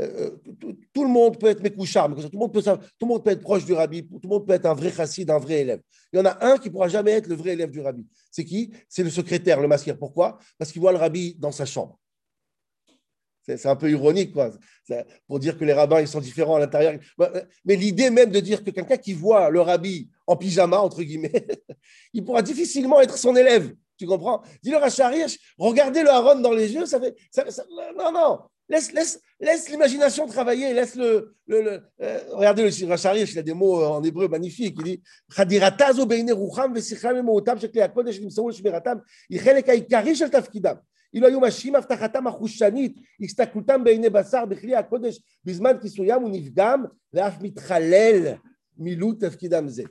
Euh, 0.00 0.30
tout, 0.58 0.76
tout, 0.92 1.04
le 1.04 1.10
monde 1.10 1.38
peut 1.38 1.46
être 1.46 1.62
mécouchard, 1.62 2.08
tout 2.12 2.28
le 2.32 2.38
monde 2.38 2.52
peut, 2.52 2.62
tout 2.62 2.76
le 3.02 3.06
monde 3.06 3.22
peut 3.22 3.30
être 3.30 3.42
proche 3.42 3.64
du 3.64 3.72
rabbi, 3.72 4.04
tout 4.04 4.18
le 4.24 4.28
monde 4.30 4.44
peut 4.44 4.54
être 4.54 4.66
un 4.66 4.74
vrai 4.74 4.90
chassid, 4.90 5.30
un 5.30 5.38
vrai 5.38 5.60
élève. 5.60 5.80
Il 6.12 6.18
y 6.18 6.20
en 6.20 6.24
a 6.24 6.44
un 6.44 6.58
qui 6.58 6.70
ne 6.70 6.72
pourra 6.72 6.88
jamais 6.88 7.12
être 7.12 7.28
le 7.28 7.36
vrai 7.36 7.50
élève 7.50 7.70
du 7.70 7.80
rabbi. 7.80 8.04
C'est 8.28 8.44
qui? 8.44 8.72
C'est 8.88 9.04
le 9.04 9.10
secrétaire, 9.10 9.60
le 9.60 9.68
masquer. 9.68 9.94
Pourquoi? 9.94 10.38
Parce 10.58 10.72
qu'il 10.72 10.80
voit 10.80 10.90
le 10.90 10.98
rabbi 10.98 11.36
dans 11.38 11.52
sa 11.52 11.66
chambre. 11.66 12.00
C'est 13.44 13.66
un 13.66 13.76
peu 13.76 13.90
ironique, 13.90 14.32
quoi, 14.32 14.52
pour 15.26 15.40
dire 15.40 15.58
que 15.58 15.64
les 15.64 15.72
rabbins 15.72 16.00
ils 16.00 16.06
sont 16.06 16.20
différents 16.20 16.56
à 16.56 16.60
l'intérieur. 16.60 16.94
Mais 17.64 17.74
l'idée 17.74 18.08
même 18.10 18.30
de 18.30 18.38
dire 18.38 18.62
que 18.62 18.70
quelqu'un 18.70 18.96
qui 18.96 19.14
voit 19.14 19.50
le 19.50 19.60
rabbi 19.60 20.08
en 20.25 20.35
pyjama, 20.35 20.79
entre 20.79 21.01
guillemets, 21.03 21.47
il 22.13 22.23
pourra 22.23 22.41
difficilement 22.41 22.99
être 23.01 23.17
son 23.17 23.35
élève. 23.35 23.73
Tu 23.97 24.05
comprends 24.05 24.43
Dis-le 24.61 24.77
à 24.77 24.89
Charich, 24.89 25.39
regardez 25.57 26.03
le 26.03 26.09
haron 26.09 26.39
dans 26.39 26.51
les 26.51 26.71
yeux, 26.73 26.85
ça 26.85 26.99
fait. 26.99 27.15
non, 27.97 28.11
non, 28.11 28.39
laisse, 28.69 28.91
laisse, 28.93 29.19
laisse 29.39 29.69
l'imagination 29.69 30.27
travailler, 30.27 30.73
laisse 30.73 30.95
le. 30.95 31.35
le, 31.47 31.81
euh, 32.01 32.19
regardez 32.31 32.63
le 32.63 32.87
Racharish, 32.87 33.33
il 33.33 33.39
a 33.39 33.41
des 33.41 33.53
mots 33.53 33.83
en 33.83 34.03
hébreu 34.03 34.27
magnifiques. 34.27 34.75
Il 34.79 34.83
dit 34.83 35.01
Chadiratazo 35.35 36.05
beine 36.05 36.31
rucham 36.31 36.73
vesicham 36.73 37.15
emotam 37.17 37.59
shekli 37.59 37.81
hakodesh 37.81 38.19
nimsaou 38.19 38.51
shmiratam, 38.51 39.01
יחלק 39.29 39.69
העיקרי 39.69 40.15
של 40.15 40.29
תפקידם. 40.29 40.75
אילו 41.13 41.27
היו 41.27 41.39
משאים 41.39 41.75
הבטחתם 41.75 42.27
החושנית, 42.27 42.95
הסתכלותם 43.23 43.83
בעיני 43.83 44.09
בשר 44.09 44.45
בכלי 44.45 44.75
הקודש 44.75 45.19
בזמן 45.45 45.71
כיסוים 45.81 46.21
הוא 46.21 46.29
נפגם 46.33 46.83
ואף 47.13 47.33
מתחלל 47.41 48.33
Milou 48.76 49.14
Tefkidam 49.14 49.68
Vous 49.68 49.84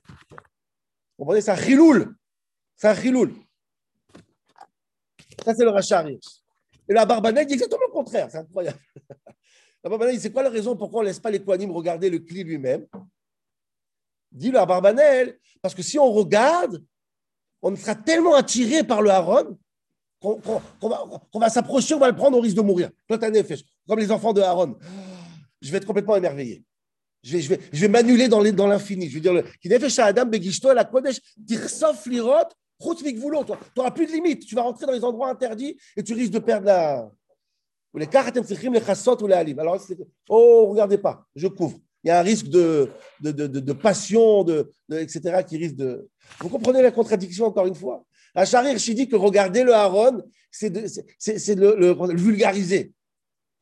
comprenez 1.17 1.41
C'est 1.41 1.52
un 1.52 1.56
chiloul. 1.56 2.15
C'est 2.76 2.88
un 2.88 2.96
chiloul. 2.96 3.34
Ça, 5.44 5.56
c'est 5.56 5.63
le 5.63 5.70
Rachari. 5.70 6.20
Et 6.88 6.94
la 6.94 7.06
Barbanel 7.06 7.46
dit 7.46 7.54
exactement 7.54 7.84
le 7.88 7.94
contraire. 7.94 8.28
C'est 8.30 8.38
incroyable. 8.38 8.80
La 9.84 9.89
Barbanel 9.89 10.15
dit 10.15 10.22
c'est 10.22 10.32
quoi 10.32 10.44
la 10.44 10.50
raison 10.50 10.76
pourquoi 10.76 11.00
on 11.00 11.04
ne 11.04 11.08
laisse 11.08 11.20
pas 11.20 11.32
les 11.32 11.44
Kohanim 11.44 11.72
regarder 11.72 12.10
le 12.10 12.20
cli 12.20 12.44
lui-même 12.44 12.86
Dit 14.32 14.52
la 14.52 14.65
Barbanel, 14.65 15.39
parce 15.62 15.74
que 15.74 15.82
si 15.82 15.98
on 16.00 16.12
regarde, 16.12 16.84
on 17.62 17.76
sera 17.76 17.96
tellement 17.96 18.36
attiré 18.36 18.84
par 18.84 19.02
le 19.02 19.10
Haron 19.10 19.58
qu'on 20.22 21.39
va, 21.39 21.50
s'approcher, 21.50 21.96
on 21.96 22.00
va 22.00 22.08
le 22.08 22.15
prendre, 22.15 22.38
on 22.38 22.41
risque 22.41 22.56
de 22.56 22.62
mourir. 22.62 22.91
Comme 23.08 24.00
les 24.00 24.12
enfants 24.12 24.34
de 24.34 24.41
Haron. 24.41 24.78
Je 25.62 25.72
vais 25.72 25.78
être 25.78 25.86
complètement 25.86 26.15
émerveillé. 26.15 26.63
Je 27.23 27.38
vais, 27.38 27.60
je 27.71 27.79
je 27.79 27.88
m'annuler 27.88 28.27
dans 28.27 28.67
l'infini. 28.67 29.10
Je 29.10 29.19
veux 29.19 29.21
dire, 29.21 29.43
fait 29.79 30.01
Adam 30.01 30.25
Begishto 30.25 30.73
la 30.73 30.86
Kodesh, 30.86 31.19
Tirsof 31.45 32.05
Lirot, 32.07 32.49
tu 32.97 33.15
n'auras 33.77 33.91
plus 33.91 34.07
de 34.07 34.12
limite. 34.12 34.45
Tu 34.45 34.55
vas 34.55 34.63
rentrer 34.63 34.86
dans 34.86 34.91
les 34.91 35.03
endroits 35.03 35.29
interdits 35.29 35.77
et 35.95 36.03
tu 36.03 36.13
risques 36.13 36.31
de 36.31 36.39
perdre 36.39 36.65
la. 36.65 37.10
Ou 37.93 37.97
les 37.97 38.07
les 38.07 38.86
chassot 38.86 39.21
ou 39.21 39.27
les 39.27 39.34
alim. 39.34 39.60
Alors, 39.60 39.77
oh, 40.29 40.67
regardez 40.69 40.97
pas, 40.97 41.25
je 41.36 41.47
couvre. 41.47 41.77
il 42.03 42.07
y 42.07 42.12
a 42.12 42.19
un 42.19 42.23
risque 42.23 42.47
de, 42.47 42.89
de, 43.19 43.31
de, 43.31 43.47
de 43.47 43.73
passion, 43.73 44.45
de, 44.45 44.71
etc., 44.89 45.43
qui 45.45 45.57
risque 45.57 45.75
de. 45.75 46.10
Vous 46.39 46.47
comprenez 46.47 46.81
la 46.81 46.91
contradiction 46.91 47.45
encore 47.45 47.67
une 47.67 47.75
fois? 47.75 48.05
Rachari 48.34 48.71
Hirsch 48.71 48.89
dit 48.91 49.10
que 49.10 49.17
regarder 49.17 49.63
le 49.63 49.73
Haron, 49.73 50.23
c'est 50.49 50.69
le, 50.69 51.75
le, 51.75 52.15
vulgariser. 52.15 52.93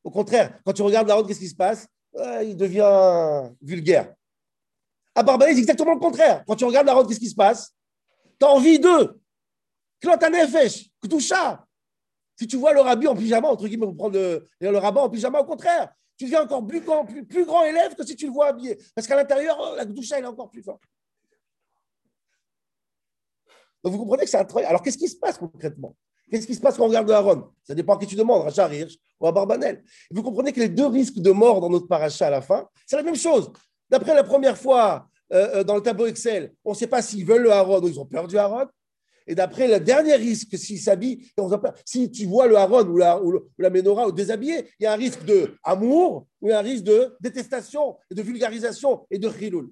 Au 0.04 0.12
contraire, 0.12 0.60
quand 0.64 0.74
tu 0.74 0.84
regardes 0.84 1.10
Haron, 1.10 1.24
qu'est-ce 1.24 1.40
qui 1.40 1.48
se 1.48 1.56
passe? 1.56 1.88
Il 2.16 2.56
devient 2.58 3.52
vulgaire. 3.62 4.14
À 5.16 5.24
Barbané, 5.24 5.54
c'est 5.54 5.60
exactement 5.60 5.94
le 5.94 6.00
contraire. 6.00 6.44
Quand 6.46 6.56
tu 6.56 6.66
regardes 6.66 6.88
le 6.88 6.92
Haron, 6.92 7.06
qu'est-ce 7.06 7.20
qui 7.20 7.30
se 7.30 7.36
passe? 7.36 7.76
Tu 8.40 8.46
as 8.46 8.50
envie 8.50 8.80
d'eux. 8.80 9.20
Klotanefesh, 10.02 10.90
Ktoucha. 11.02 11.66
Si 12.38 12.48
tu 12.48 12.56
vois 12.56 12.74
le 12.74 12.80
rabbi 12.80 13.06
en 13.06 13.16
pyjama, 13.16 13.50
entre 13.50 13.68
guillemets, 13.68 13.94
prendre 13.94 14.18
le, 14.18 14.48
le 14.62 14.78
rabbin 14.78 15.02
en 15.02 15.10
pyjama, 15.10 15.42
au 15.42 15.46
contraire, 15.46 15.94
tu 16.18 16.26
deviens 16.26 16.44
encore 16.44 16.66
plus 16.66 16.82
grand, 16.82 17.64
élève 17.66 17.96
que 17.96 18.06
si 18.06 18.16
tu 18.16 18.28
le 18.28 18.32
vois 18.32 18.48
habillé. 18.48 18.78
Parce 18.96 19.08
qu'à 19.08 19.16
l'intérieur, 19.16 19.76
la 19.76 19.86
doucha, 19.86 20.18
elle 20.18 20.24
est 20.24 20.28
encore 20.28 20.50
plus 20.50 20.64
forte. 20.64 20.82
Donc 23.84 23.94
vous 23.94 24.00
comprenez 24.00 24.24
que 24.24 24.30
c'est 24.30 24.44
travail. 24.46 24.66
Alors 24.66 24.82
qu'est-ce 24.82 24.98
qui 24.98 25.08
se 25.08 25.18
passe 25.18 25.38
concrètement? 25.38 25.96
Qu'est-ce 26.30 26.48
qui 26.48 26.56
se 26.56 26.62
passe 26.62 26.78
quand 26.78 26.86
on 26.86 26.90
regarde 26.90 27.08
le 27.08 27.14
Haron? 27.14 27.46
Ça 27.64 27.74
dépend 27.74 27.96
à 27.96 28.00
qui 28.00 28.08
tu 28.08 28.16
demandes, 28.16 28.44
Rachar 28.44 28.72
Hirsch 28.74 28.98
ou 29.20 29.28
à 29.28 29.32
Barbanel. 29.32 29.84
vous 30.12 30.24
comprenez 30.24 30.52
que 30.54 30.60
les 30.60 30.70
deux 30.70 30.88
risques 30.88 31.20
de 31.20 31.32
mort 31.32 31.60
dans 31.60 31.70
notre 31.70 31.88
paracha 31.88 32.28
à 32.28 32.30
la 32.30 32.42
fin, 32.42 32.68
c'est 32.86 32.96
la 32.96 33.04
même 33.04 33.16
chose. 33.16 33.52
D'après 33.90 34.14
la 34.14 34.24
première 34.24 34.58
fois 34.58 35.08
euh, 35.34 35.58
euh, 35.58 35.64
dans 35.64 35.76
le 35.76 35.82
tableau 35.82 36.06
Excel, 36.06 36.54
on 36.64 36.72
ne 36.72 36.76
sait 36.76 36.88
pas 36.88 37.02
s'ils 37.02 37.26
veulent 37.26 37.44
le 37.44 37.52
Haron 37.52 37.82
ou 37.82 37.88
ils 37.88 38.00
ont 38.00 38.06
peur 38.06 38.28
du 38.28 38.38
Haron. 38.38 38.68
Et 39.30 39.36
d'après 39.36 39.68
le 39.68 39.80
dernier 39.80 40.16
risque, 40.16 40.58
s'il 40.58 40.80
s'habille, 40.80 41.32
si 41.86 42.10
tu 42.10 42.26
vois 42.26 42.48
le 42.48 42.58
haron 42.58 42.84
ou 42.88 42.98
la, 42.98 43.22
ou 43.22 43.40
ou 43.60 44.12
déshabillé, 44.12 44.68
il 44.80 44.84
y 44.84 44.88
a 44.88 44.94
un 44.94 44.96
risque 44.96 45.24
de 45.24 45.54
amour 45.64 46.26
ou 46.42 46.52
un 46.52 46.62
risque 46.62 46.84
de 46.84 47.16
détestation 47.22 47.96
et 48.10 48.16
de 48.16 48.24
vulgarisation 48.24 49.06
et 49.12 49.20
de 49.20 49.30
chiloul. 49.30 49.70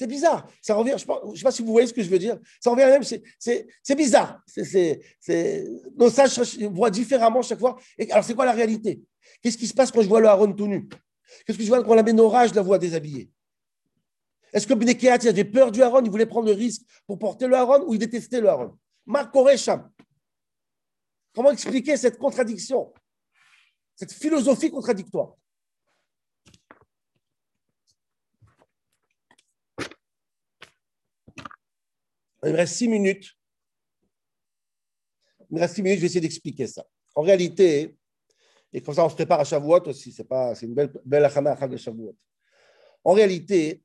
C'est 0.00 0.06
bizarre. 0.06 0.50
Ça 0.62 0.74
revient, 0.74 0.94
je 0.96 1.04
ne 1.04 1.36
sais 1.36 1.42
pas 1.42 1.50
si 1.50 1.60
vous 1.60 1.72
voyez 1.72 1.86
ce 1.86 1.92
que 1.92 2.02
je 2.02 2.08
veux 2.08 2.18
dire. 2.18 2.38
Ça 2.58 2.70
revient 2.70 2.86
même, 2.86 3.02
c'est 3.02 3.94
bizarre. 3.94 4.42
Nos 5.94 6.08
sages 6.08 6.58
voient 6.72 6.88
différemment 6.88 7.42
chaque 7.42 7.58
fois. 7.58 7.76
Et, 7.98 8.10
alors, 8.10 8.24
c'est 8.24 8.32
quoi 8.32 8.46
la 8.46 8.52
réalité? 8.52 9.02
Qu'est-ce 9.42 9.58
qui 9.58 9.66
se 9.66 9.74
passe 9.74 9.90
quand 9.90 10.00
je 10.00 10.08
vois 10.08 10.22
le 10.22 10.28
haron 10.28 10.50
tout 10.54 10.66
nu? 10.66 10.88
Qu'est-ce 11.44 11.58
que 11.58 11.64
je 11.64 11.68
vois 11.68 11.84
quand 11.84 11.92
la 11.92 12.02
menorah, 12.02 12.46
je 12.46 12.54
la 12.54 12.62
vois 12.62 12.78
déshabillée? 12.78 13.30
Est-ce 14.54 14.66
que 14.66 14.72
Bnekeat 14.72 15.26
avait 15.26 15.44
peur 15.44 15.70
du 15.70 15.82
haron 15.82 16.00
Il 16.02 16.10
voulait 16.10 16.24
prendre 16.24 16.46
le 16.46 16.54
risque 16.54 16.80
pour 17.06 17.18
porter 17.18 17.46
le 17.46 17.56
haron 17.56 17.84
ou 17.86 17.92
il 17.92 17.98
détestait 17.98 18.40
le 18.40 18.48
haron 18.48 18.78
Comment 21.34 21.50
expliquer 21.50 21.98
cette 21.98 22.16
contradiction, 22.16 22.90
cette 23.96 24.14
philosophie 24.14 24.70
contradictoire? 24.70 25.34
Il 32.44 32.52
me 32.52 32.56
reste 32.56 32.74
six 32.74 32.88
minutes. 32.88 33.30
Il 35.50 35.56
me 35.56 35.60
reste 35.60 35.74
six 35.74 35.82
minutes, 35.82 35.98
je 35.98 36.02
vais 36.02 36.06
essayer 36.06 36.20
d'expliquer 36.20 36.66
ça. 36.66 36.84
En 37.14 37.22
réalité, 37.22 37.96
et 38.72 38.80
comme 38.80 38.94
ça 38.94 39.04
on 39.04 39.08
se 39.08 39.14
prépare 39.14 39.40
à 39.40 39.44
Shavuot 39.44 39.88
aussi, 39.88 40.12
c'est 40.12 40.26
une 40.62 40.74
belle, 40.74 40.92
belle 41.04 41.28
de 41.70 41.76
Shavuot. 41.76 42.16
En 43.04 43.12
réalité, 43.12 43.82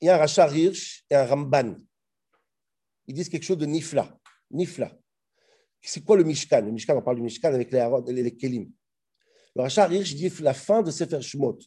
il 0.00 0.06
y 0.06 0.08
a 0.08 0.16
un 0.16 0.18
Rachar 0.18 0.54
Hirsch 0.54 1.04
et 1.08 1.14
un 1.14 1.24
Ramban. 1.24 1.76
Ils 3.06 3.14
disent 3.14 3.28
quelque 3.28 3.44
chose 3.44 3.58
de 3.58 3.66
nifla. 3.66 4.18
Nifla. 4.50 4.92
C'est 5.80 6.02
quoi 6.02 6.16
le 6.16 6.24
Mishkan? 6.24 6.62
Le 6.62 6.72
Mishkan, 6.72 6.96
on 6.96 7.02
parle 7.02 7.16
du 7.16 7.22
Mishkan 7.22 7.52
avec 7.52 7.70
les, 7.70 8.22
les, 8.22 8.34
Kelim. 8.34 8.70
Le 9.54 9.62
Rachar 9.62 9.92
Hirsch 9.92 10.14
dit 10.14 10.32
la 10.40 10.54
fin 10.54 10.82
de 10.82 10.90
Sefer 10.90 11.20
Shemot. 11.20 11.58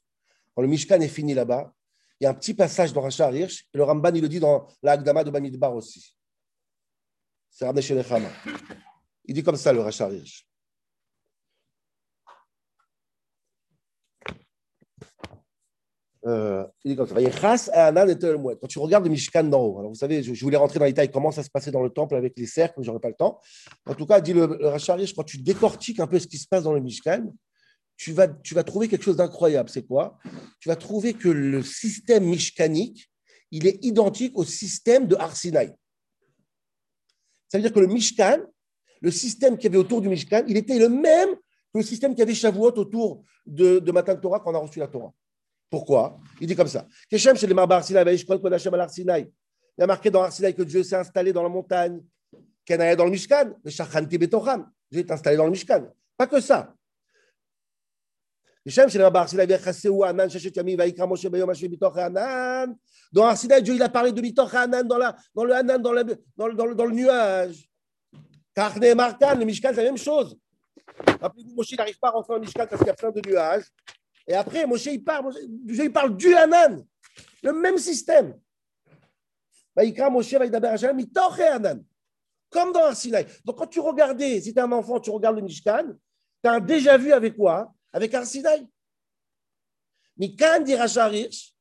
Quand 0.55 0.61
le 0.61 0.67
Mishkan 0.67 0.99
est 1.01 1.07
fini 1.07 1.35
là-bas, 1.35 1.71
il 2.19 2.23
y 2.23 2.27
a 2.27 2.31
un 2.31 2.33
petit 2.33 2.55
passage 2.55 2.91
dans 2.91 3.01
Rachar 3.01 3.33
Hirsch, 3.35 3.67
et 3.73 3.77
le 3.77 3.83
Ramban, 3.83 4.11
il 4.15 4.21
le 4.21 4.29
dit 4.29 4.39
dans 4.39 4.67
l'Agdama 4.81 5.23
de 5.23 5.29
Bamidbar 5.29 5.75
aussi. 5.75 6.16
C'est 7.49 7.65
Rabbi 7.65 7.81
Shelechama. 7.81 8.29
Il 9.25 9.33
dit 9.33 9.43
comme 9.43 9.55
ça, 9.55 9.73
le 9.73 9.81
Rachar 9.81 10.11
Hirsch. 10.13 10.47
Euh, 16.25 16.65
il 16.83 16.91
dit 16.91 16.97
comme 16.97 17.07
ça. 17.07 17.15
Quand 17.15 18.67
tu 18.67 18.79
regardes 18.79 19.05
le 19.05 19.09
Mishkan 19.09 19.45
d'en 19.45 19.61
haut, 19.61 19.79
alors 19.79 19.91
vous 19.91 19.95
savez, 19.95 20.21
je, 20.23 20.43
voulais 20.43 20.57
rentrer 20.57 20.79
dans 20.79 20.85
les 20.85 20.91
détails 20.91 21.11
comment 21.11 21.31
ça 21.31 21.43
se 21.43 21.49
passait 21.49 21.71
dans 21.71 21.83
le 21.83 21.89
temple 21.89 22.15
avec 22.15 22.37
les 22.37 22.45
cercles, 22.45 22.75
mais 22.77 22.83
je 22.83 22.89
n'aurai 22.89 22.99
pas 22.99 23.09
le 23.09 23.15
temps. 23.15 23.39
En 23.85 23.93
tout 23.93 24.05
cas, 24.05 24.19
dit 24.19 24.33
le, 24.33 24.45
le 24.45 25.13
quand 25.15 25.23
tu 25.23 25.37
décortiques 25.37 25.99
un 25.99 26.07
peu 26.07 26.19
ce 26.19 26.27
qui 26.27 26.37
se 26.37 26.47
passe 26.47 26.63
dans 26.63 26.73
le 26.73 26.81
Mishkan, 26.81 27.31
tu 27.97 28.13
vas, 28.13 28.27
tu 28.27 28.53
vas 28.53 28.63
trouver 28.63 28.87
quelque 28.87 29.03
chose 29.03 29.17
d'incroyable. 29.17 29.69
C'est 29.69 29.85
quoi? 29.85 30.17
Tu 30.59 30.69
vas 30.69 30.75
trouver 30.75 31.13
que 31.13 31.29
le 31.29 31.63
système 31.63 32.25
mishkanique, 32.25 33.09
il 33.51 33.65
est 33.65 33.83
identique 33.83 34.37
au 34.37 34.43
système 34.43 35.07
de 35.07 35.15
Arsinaï. 35.15 35.73
Ça 37.49 37.57
veut 37.57 37.61
dire 37.61 37.73
que 37.73 37.79
le 37.79 37.87
Mishkan, 37.87 38.39
le 39.01 39.11
système 39.11 39.57
qu'il 39.57 39.65
y 39.65 39.67
avait 39.67 39.77
autour 39.77 40.01
du 40.01 40.09
Mishkan, 40.09 40.43
il 40.47 40.57
était 40.57 40.77
le 40.79 40.89
même 40.89 41.35
que 41.35 41.77
le 41.79 41.83
système 41.83 42.11
qu'il 42.11 42.19
y 42.19 42.23
avait 42.23 42.33
Shavuot 42.33 42.73
autour 42.77 43.23
de, 43.45 43.79
de 43.79 43.91
Matan 43.91 44.17
Torah 44.17 44.39
quand 44.39 44.51
on 44.51 44.55
a 44.55 44.59
reçu 44.59 44.79
la 44.79 44.87
Torah. 44.87 45.13
Pourquoi? 45.69 46.19
Il 46.39 46.47
dit 46.47 46.55
comme 46.55 46.67
ça. 46.67 46.87
Il 47.11 47.21
y 49.79 49.83
a 49.83 49.85
marqué 49.85 50.09
dans 50.09 50.23
Arsinaï 50.23 50.55
que 50.55 50.63
Dieu 50.63 50.81
s'est 50.83 50.95
installé 50.95 51.33
dans 51.33 51.43
la 51.43 51.49
montagne. 51.49 52.01
Kenaya 52.65 52.95
dans 52.95 53.05
le 53.05 53.11
Mishkan. 53.11 53.53
Le 53.63 53.69
Shachanti 53.69 54.17
Betocham. 54.17 54.69
Dieu 54.89 55.01
est 55.01 55.11
installé 55.11 55.37
dans 55.37 55.45
le 55.45 55.51
Mishkan. 55.51 55.87
Pas 56.17 56.27
que 56.27 56.39
ça. 56.39 56.73
Dans 63.13 63.25
Arsinaï, 63.25 63.63
Dieu 63.63 63.75
il 63.75 63.81
a 63.81 63.87
parlé 63.87 64.11
de 64.11 64.21
Mitoch 64.21 64.53
Hanan 64.53 64.85
dans, 64.85 64.97
le 64.97 65.53
Hanan, 65.53 65.81
dans, 65.81 65.93
le 65.93 66.91
nuage. 66.91 67.69
Karne 68.53 68.93
Markan, 68.93 69.35
le 69.35 69.45
Mishkan, 69.45 69.69
c'est 69.69 69.77
la 69.77 69.83
même 69.83 69.97
chose. 69.97 70.37
Rappelez-vous, 71.21 71.55
Moshe 71.55 71.77
n'arrive 71.77 71.97
pas 71.97 72.09
à 72.09 72.11
rentrer 72.11 72.33
le 72.33 72.41
Mishkan 72.41 72.67
parce 72.67 72.79
qu'il 72.79 72.87
y 72.87 72.91
a 72.91 72.95
plein 72.95 73.11
de 73.11 73.21
nuages. 73.25 73.65
Et 74.27 74.33
après, 74.33 74.65
Moshe, 74.65 74.87
il 74.87 75.01
parle, 75.01 75.33
il 75.65 75.93
parle 75.93 76.17
du 76.17 76.33
Hanan, 76.33 76.85
le 77.43 77.53
même 77.53 77.77
système. 77.77 78.37
Moshe, 79.77 80.35
Comme 82.49 82.73
dans 82.73 82.85
Arsinaï. 82.85 83.25
Donc, 83.45 83.57
quand 83.57 83.67
tu 83.67 83.79
regardais, 83.79 84.41
si 84.41 84.53
tu 84.53 84.59
es 84.59 84.61
un 84.61 84.71
enfant, 84.73 84.99
tu 84.99 85.09
regardes 85.09 85.37
le 85.37 85.43
Mishkan, 85.43 85.93
tu 86.43 86.49
as 86.49 86.59
déjà 86.59 86.97
vu 86.97 87.13
avec 87.13 87.37
quoi? 87.37 87.71
Avec 87.97 88.13
Arsinaï. 88.13 88.67
Mais 90.17 90.35
quand 90.35 90.63
dit 90.63 90.75
Racharish, 90.75 91.51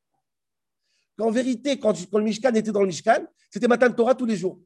qu'en 1.17 1.31
vérité, 1.31 1.79
quand, 1.79 1.95
le 2.13 2.23
Mishkan 2.23 2.53
était 2.55 2.73
dans 2.73 2.83
le 2.83 2.89
Mishkan, 2.89 3.27
c'était 3.51 3.67
Matan 3.67 3.91
Torah 3.91 4.15
tous 4.15 4.27
les 4.27 4.37
jours. 4.37 4.61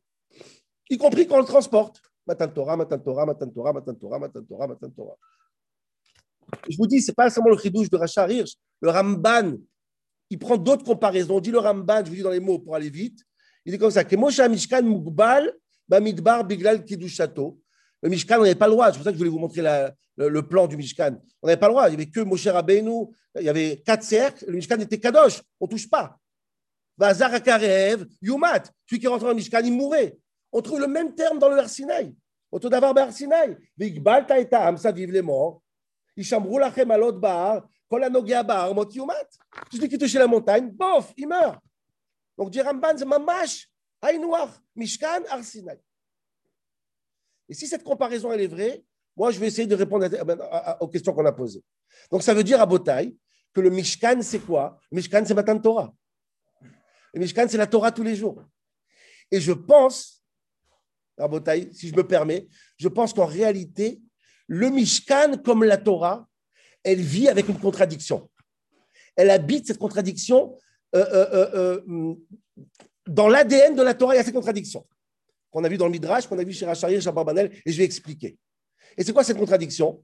Y 0.88 0.98
compris 0.98 1.28
quand 1.28 1.36
on 1.36 1.40
le 1.40 1.44
transporte. 1.44 2.02
Matan 2.26 2.48
Torah, 2.48 2.76
Matan 2.76 2.98
Torah, 2.98 3.24
Matan 3.24 3.48
Torah, 3.50 3.72
Matan 3.72 3.94
Torah, 3.94 4.18
Matan 4.18 4.42
Torah, 4.42 4.66
Matan 4.66 4.90
Torah. 4.90 5.16
Je 6.68 6.76
vous 6.76 6.88
dis, 6.88 7.00
ce 7.00 7.12
n'est 7.12 7.14
pas 7.14 7.30
seulement 7.30 7.50
le 7.50 7.56
chidouche 7.56 7.88
de 7.88 7.96
Rachar 7.96 8.28
Hirsch. 8.28 8.54
Le 8.80 8.90
Ramban, 8.90 9.52
il 10.28 10.38
prend 10.40 10.56
d'autres 10.56 10.84
comparaisons. 10.84 11.36
On 11.36 11.40
dit 11.40 11.52
le 11.52 11.60
Ramban, 11.60 12.04
je 12.04 12.10
vous 12.10 12.16
dis 12.16 12.22
dans 12.22 12.30
les 12.30 12.40
mots 12.40 12.58
pour 12.58 12.74
aller 12.74 12.90
vite. 12.90 13.20
Il 13.64 13.70
dit 13.70 13.78
comme 13.78 13.92
ça 13.92 14.02
Mishkan 14.48 14.82
Mugbal, 14.82 15.56
Bamidbar, 15.88 16.44
Biglal, 16.44 16.84
Château. 17.06 17.59
Le 18.02 18.08
Mishkan, 18.08 18.38
on 18.38 18.42
n'avait 18.42 18.54
pas 18.54 18.66
le 18.66 18.72
droit. 18.72 18.90
C'est 18.90 18.98
pour 18.98 19.04
ça 19.04 19.10
que 19.10 19.14
je 19.14 19.18
voulais 19.18 19.30
vous 19.30 19.38
montrer 19.38 19.62
le, 20.16 20.40
plan 20.42 20.66
du 20.66 20.76
Mishkan. 20.76 21.20
On 21.42 21.46
n'avait 21.46 21.60
pas 21.60 21.66
le 21.66 21.72
droit. 21.72 21.88
Il 21.88 21.90
n'y 21.90 22.02
avait 22.02 22.10
que 22.10 22.20
Moshe 22.20 22.46
Rabbeinu. 22.46 23.06
Il 23.38 23.44
y 23.44 23.48
avait 23.48 23.82
quatre 23.84 24.02
cercles. 24.02 24.44
Le 24.46 24.54
Mishkan 24.54 24.78
était 24.78 24.98
Kadosh. 24.98 25.42
On 25.60 25.66
ne 25.66 25.70
touche 25.70 25.88
pas. 25.88 26.16
Vazar 26.96 27.32
Akarev, 27.32 28.06
Yumat. 28.22 28.64
Celui 28.86 29.00
qui 29.00 29.06
rentre 29.06 29.24
dans 29.24 29.30
le 29.30 29.34
Mishkan, 29.34 29.60
il 29.64 29.72
mourait. 29.72 30.18
On 30.52 30.60
trouve 30.60 30.80
le 30.80 30.88
même 30.88 31.14
terme 31.14 31.38
dans 31.38 31.48
le 31.48 31.58
Arsinaï. 31.58 32.14
Auto 32.50 32.68
d'avoir 32.68 32.96
Arsinaï. 32.96 33.56
Bigbal 33.76 34.26
Taïta, 34.26 34.66
Amsa, 34.66 34.90
vive 34.92 35.12
les 35.12 35.22
morts. 35.22 35.62
Ishamrou 36.16 36.58
lachem 36.58 36.90
alot 36.90 37.12
bar, 37.12 37.66
kol 37.88 38.04
anogea 38.04 38.42
bar, 38.42 38.74
mot 38.74 38.90
yumat. 38.90 39.28
Celui 39.72 39.88
qui 39.88 39.96
touche 39.96 40.14
la 40.14 40.26
montagne, 40.26 40.70
bof, 40.70 41.12
il 41.16 41.28
meurt. 41.28 41.60
Donc, 42.36 42.50
dit 42.50 42.60
Ramban, 42.60 42.96
c'est 42.96 43.04
mamash, 43.04 43.68
mishkan, 44.74 45.22
arsinai. 45.28 45.78
Et 47.50 47.54
si 47.54 47.66
cette 47.66 47.82
comparaison 47.82 48.32
est 48.32 48.46
vraie, 48.46 48.84
moi 49.16 49.32
je 49.32 49.40
vais 49.40 49.48
essayer 49.48 49.66
de 49.66 49.74
répondre 49.74 50.06
aux 50.80 50.88
questions 50.88 51.12
qu'on 51.12 51.26
a 51.26 51.32
posées. 51.32 51.62
Donc 52.10 52.22
ça 52.22 52.32
veut 52.32 52.44
dire 52.44 52.60
à 52.60 52.66
Botaï 52.66 53.16
que 53.52 53.60
le 53.60 53.70
Mishkan 53.70 54.22
c'est 54.22 54.38
quoi? 54.38 54.78
Le 54.92 54.96
Mishkan 54.96 55.24
c'est 55.26 55.34
Matan 55.34 55.58
Torah. 55.58 55.92
Le 57.12 57.20
Mishkan 57.20 57.46
c'est 57.48 57.58
la 57.58 57.66
Torah 57.66 57.90
tous 57.90 58.04
les 58.04 58.14
jours. 58.14 58.40
Et 59.32 59.40
je 59.40 59.52
pense, 59.52 60.24
à 61.18 61.26
Botaï, 61.26 61.68
si 61.74 61.88
je 61.88 61.96
me 61.96 62.06
permets, 62.06 62.46
je 62.76 62.86
pense 62.86 63.12
qu'en 63.12 63.26
réalité, 63.26 64.00
le 64.46 64.70
Mishkan, 64.70 65.38
comme 65.44 65.64
la 65.64 65.76
Torah, 65.76 66.28
elle 66.84 67.00
vit 67.00 67.28
avec 67.28 67.48
une 67.48 67.58
contradiction. 67.58 68.30
Elle 69.16 69.30
habite 69.30 69.66
cette 69.66 69.78
contradiction 69.78 70.56
euh, 70.94 71.04
euh, 71.12 71.80
euh, 71.86 72.14
dans 73.06 73.28
l'ADN 73.28 73.74
de 73.74 73.82
la 73.82 73.94
Torah. 73.94 74.14
Il 74.14 74.18
y 74.18 74.20
a 74.20 74.24
cette 74.24 74.34
contradiction 74.34 74.86
qu'on 75.50 75.64
a 75.64 75.68
vu 75.68 75.76
dans 75.76 75.86
le 75.86 75.92
Midrash, 75.92 76.26
qu'on 76.26 76.38
a 76.38 76.44
vu 76.44 76.52
chez 76.52 76.66
Rachari, 76.66 77.00
chez 77.00 77.12
Barbanel, 77.12 77.52
et 77.64 77.72
je 77.72 77.78
vais 77.78 77.84
expliquer. 77.84 78.36
Et 78.96 79.04
c'est 79.04 79.12
quoi 79.12 79.24
cette 79.24 79.38
contradiction? 79.38 80.02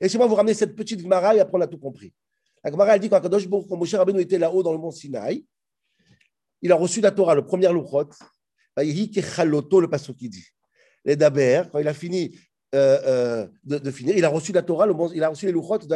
Laissez-moi 0.00 0.26
vous 0.26 0.34
ramener 0.34 0.54
cette 0.54 0.74
petite 0.76 1.00
Gemara 1.00 1.34
et 1.34 1.40
après 1.40 1.58
on 1.58 1.60
a 1.60 1.66
tout 1.66 1.78
compris. 1.78 2.12
La 2.62 2.70
Gemara, 2.70 2.94
elle 2.94 3.00
dit 3.00 3.08
quand 3.08 3.20
Kadosh 3.20 3.48
quand 3.48 3.76
Moshe 3.76 3.94
Rabbeinu 3.94 4.20
était 4.20 4.38
là-haut 4.38 4.62
dans 4.62 4.72
le 4.72 4.78
mont 4.78 4.90
Sinaï, 4.90 5.44
il 6.60 6.72
a 6.72 6.74
reçu 6.74 7.00
la 7.00 7.10
Torah, 7.10 7.34
le 7.34 7.44
premier 7.44 7.72
Luchot, 7.72 8.10
le 8.76 9.86
passage 9.86 10.16
qui 10.16 10.28
dit. 10.28 10.44
Les 11.04 11.16
Daber, 11.16 11.62
quand 11.70 11.78
il 11.78 11.88
a 11.88 11.94
fini 11.94 12.36
euh, 12.74 12.98
euh, 13.06 13.46
de, 13.64 13.90
finir, 13.90 14.16
il 14.16 14.24
a 14.24 14.28
reçu 14.28 14.52
la 14.52 14.62
Torah, 14.62 14.86
le, 14.86 14.94
il 15.14 15.22
a 15.22 15.28
reçu 15.28 15.46
les 15.46 15.52
Luchot 15.52 15.78
de 15.78 15.86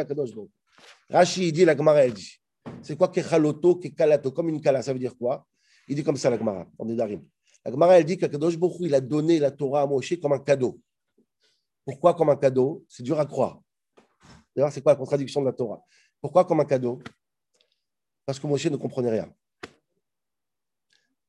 dit, 1.51 1.65
la 1.65 1.75
Gemara, 1.75 2.05
elle 2.05 2.13
dit, 2.13 2.39
c'est 2.81 2.97
quoi 2.97 3.09
Kechaloto, 3.09 3.75
Kekalato, 3.75 4.31
comme 4.31 4.49
une 4.49 4.61
kala, 4.61 4.81
ça 4.81 4.93
veut 4.93 4.99
dire 4.99 5.15
quoi? 5.17 5.45
Il 5.87 5.95
dit 5.95 6.03
comme 6.03 6.15
ça, 6.15 6.29
la 6.29 6.37
Gemara, 6.37 6.65
en 6.77 6.85
Darim. 6.85 7.21
La 7.65 7.71
Gemara, 7.71 7.97
elle 7.97 8.05
dit 8.05 8.17
qu'Akadosh 8.17 8.55
il 8.79 8.93
a 8.93 9.01
donné 9.01 9.39
la 9.39 9.51
Torah 9.51 9.81
à 9.81 9.87
Moshe 9.87 10.19
comme 10.19 10.33
un 10.33 10.39
cadeau. 10.39 10.79
Pourquoi 11.85 12.13
comme 12.13 12.29
un 12.29 12.35
cadeau? 12.35 12.83
C'est 12.87 13.03
dur 13.03 13.19
à 13.19 13.25
croire. 13.25 13.61
D'ailleurs, 14.55 14.71
c'est 14.71 14.81
quoi 14.81 14.93
la 14.93 14.97
contradiction 14.97 15.41
de 15.41 15.45
la 15.47 15.53
Torah? 15.53 15.81
Pourquoi 16.21 16.45
comme 16.45 16.59
un 16.59 16.65
cadeau? 16.65 17.01
Parce 18.25 18.39
que 18.39 18.47
Moshe 18.47 18.65
ne 18.65 18.77
comprenait 18.77 19.11
rien. 19.11 19.33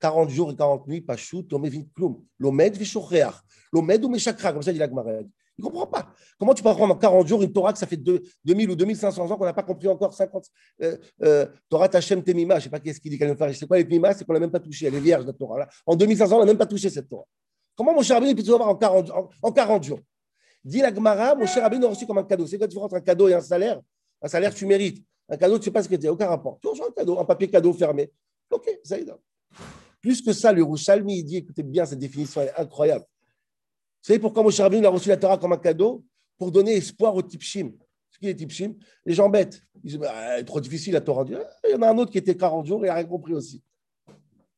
40 0.01 0.29
jours 0.29 0.51
et 0.51 0.57
40 0.57 0.87
nuits, 0.87 1.01
Pashut, 1.01 1.47
Omevin 1.53 1.85
Klum, 1.95 2.25
Lomed 2.39 2.77
Vishocheach, 2.77 3.35
Lomed 3.73 4.05
ou 4.05 4.09
Meshakra, 4.09 4.53
comme 4.53 4.63
ça 4.63 4.73
dit 4.73 4.79
la 4.79 4.89
Gemara. 4.89 5.21
Il 5.21 5.31
ne 5.59 5.65
comprend 5.65 5.87
pas. 5.87 6.14
Comment 6.45 6.53
tu 6.53 6.63
peux 6.63 6.69
apprendre 6.69 6.93
en 6.93 6.99
40 6.99 7.27
jours 7.27 7.43
une 7.43 7.51
Torah 7.51 7.73
que 7.73 7.79
ça 7.79 7.87
fait 7.87 7.97
2000 7.97 8.71
ou 8.71 8.77
2500 8.77 9.31
ans 9.31 9.37
qu'on 9.39 9.47
n'a 9.47 9.55
pas 9.55 9.63
compris 9.63 9.89
encore 9.89 10.13
50 10.13 10.45
euh, 10.83 10.99
euh, 11.23 11.47
Torah 11.71 11.89
Tachem 11.89 12.23
Temima, 12.23 12.57
je 12.57 12.59
ne 12.59 12.63
sais 12.65 12.69
pas 12.69 12.81
qu'est-ce 12.81 13.01
qu'il 13.01 13.11
dit 13.11 13.17
faire. 13.17 13.55
C'est 13.55 13.67
quoi 13.67 13.79
les 13.79 13.85
Temima 13.85 14.13
C'est 14.13 14.27
qu'on 14.27 14.35
n'a 14.35 14.41
même 14.41 14.51
pas 14.51 14.61
touché. 14.61 14.85
Elle 14.85 14.97
est 14.97 15.01
vierge, 15.01 15.25
la 15.25 15.33
Torah. 15.33 15.67
En 15.87 15.97
2500 15.97 16.35
ans, 16.35 16.37
on 16.37 16.41
n'a 16.41 16.45
même 16.45 16.59
pas 16.59 16.67
touché 16.67 16.91
cette 16.91 17.09
Torah. 17.09 17.25
Comment 17.75 17.95
mon 17.95 18.03
cher 18.03 18.17
Rabbeinu 18.17 18.35
peut 18.35 18.53
avoir 18.53 18.69
en 18.69 18.75
40, 18.75 19.11
en, 19.41 19.53
40 19.53 19.85
jours? 19.85 20.01
Dit 20.63 20.81
la 20.81 20.95
Gemara, 20.95 21.35
mon 21.35 21.47
cher 21.47 21.63
Rabbeinu 21.63 21.87
a 21.87 21.89
reçu 21.89 22.07
comme 22.07 22.19
un 22.19 22.25
cadeau. 22.25 22.47
C'est 22.47 22.59
quoi 22.59 22.65
la 22.65 22.69
différence 22.69 22.93
entre 22.93 22.97
un 22.97 23.01
cadeau 23.01 23.29
et 23.29 23.33
un 23.33 23.41
salaire? 23.41 23.81
Un 24.21 24.29
salaire, 24.29 24.53
tu 24.53 24.67
mérites. 24.67 25.03
Un 25.31 25.39
cadeau, 25.39 25.55
tu 25.55 25.61
ne 25.61 25.65
sais 25.65 25.71
pas 25.71 25.83
ce 25.83 25.89
que 25.89 25.99
c'est. 25.99 26.11
Aucun 26.11 26.27
rapport. 26.27 26.59
Tu 26.61 26.69
reçois 26.69 26.89
un 26.89 26.93
cadeau, 26.93 27.19
un 27.19 27.25
papier 27.25 27.49
cadeau 27.49 27.73
fermé. 27.73 28.13
Ok, 28.51 28.69
ça 28.85 28.99
y 28.99 29.01
est. 29.01 29.07
Plus 30.03 30.21
que 30.21 30.35
ça, 30.35 30.53
le 30.53 30.63
Rouchalmi, 30.63 31.21
il 31.21 31.25
dit, 31.25 31.39
écoutez 31.39 31.63
bien, 31.63 31.87
cette 31.87 32.01
définition 32.01 32.43
est 32.43 32.53
incroyable. 32.59 33.07
Vous 33.07 34.09
savez 34.09 34.19
pourquoi 34.19 34.43
Moshe 34.43 34.61
Rabbeinu 34.61 34.85
a 34.85 34.91
reçu 34.91 35.09
la 35.09 35.17
Torah 35.17 35.39
comme 35.39 35.55
un 35.55 35.57
cadeau? 35.57 36.05
Pour 36.39 36.51
donner 36.51 36.77
espoir 36.77 37.15
aux 37.15 37.23
Tipshim. 37.23 37.73
Ce 38.11 38.19
qui 38.19 38.29
est 38.29 38.35
Tipshim 38.35 38.75
Les 39.05 39.15
gens 39.15 39.29
bêtes. 39.29 39.63
Ils 39.83 39.91
disent, 39.91 39.99
bah, 39.99 40.43
trop 40.45 40.61
difficile 40.61 40.95
la 40.95 41.01
Torah. 41.01 41.25
Ah, 41.35 41.69
il 41.69 41.73
y 41.73 41.75
en 41.75 41.83
a 41.83 41.91
un 41.91 41.99
autre 41.99 42.11
qui 42.11 42.19
était 42.19 42.37
40 42.37 42.67
jours 42.67 42.85
et 42.85 42.89
n'a 42.89 42.95
rien 42.95 43.05
compris 43.05 43.35
aussi. 43.35 43.63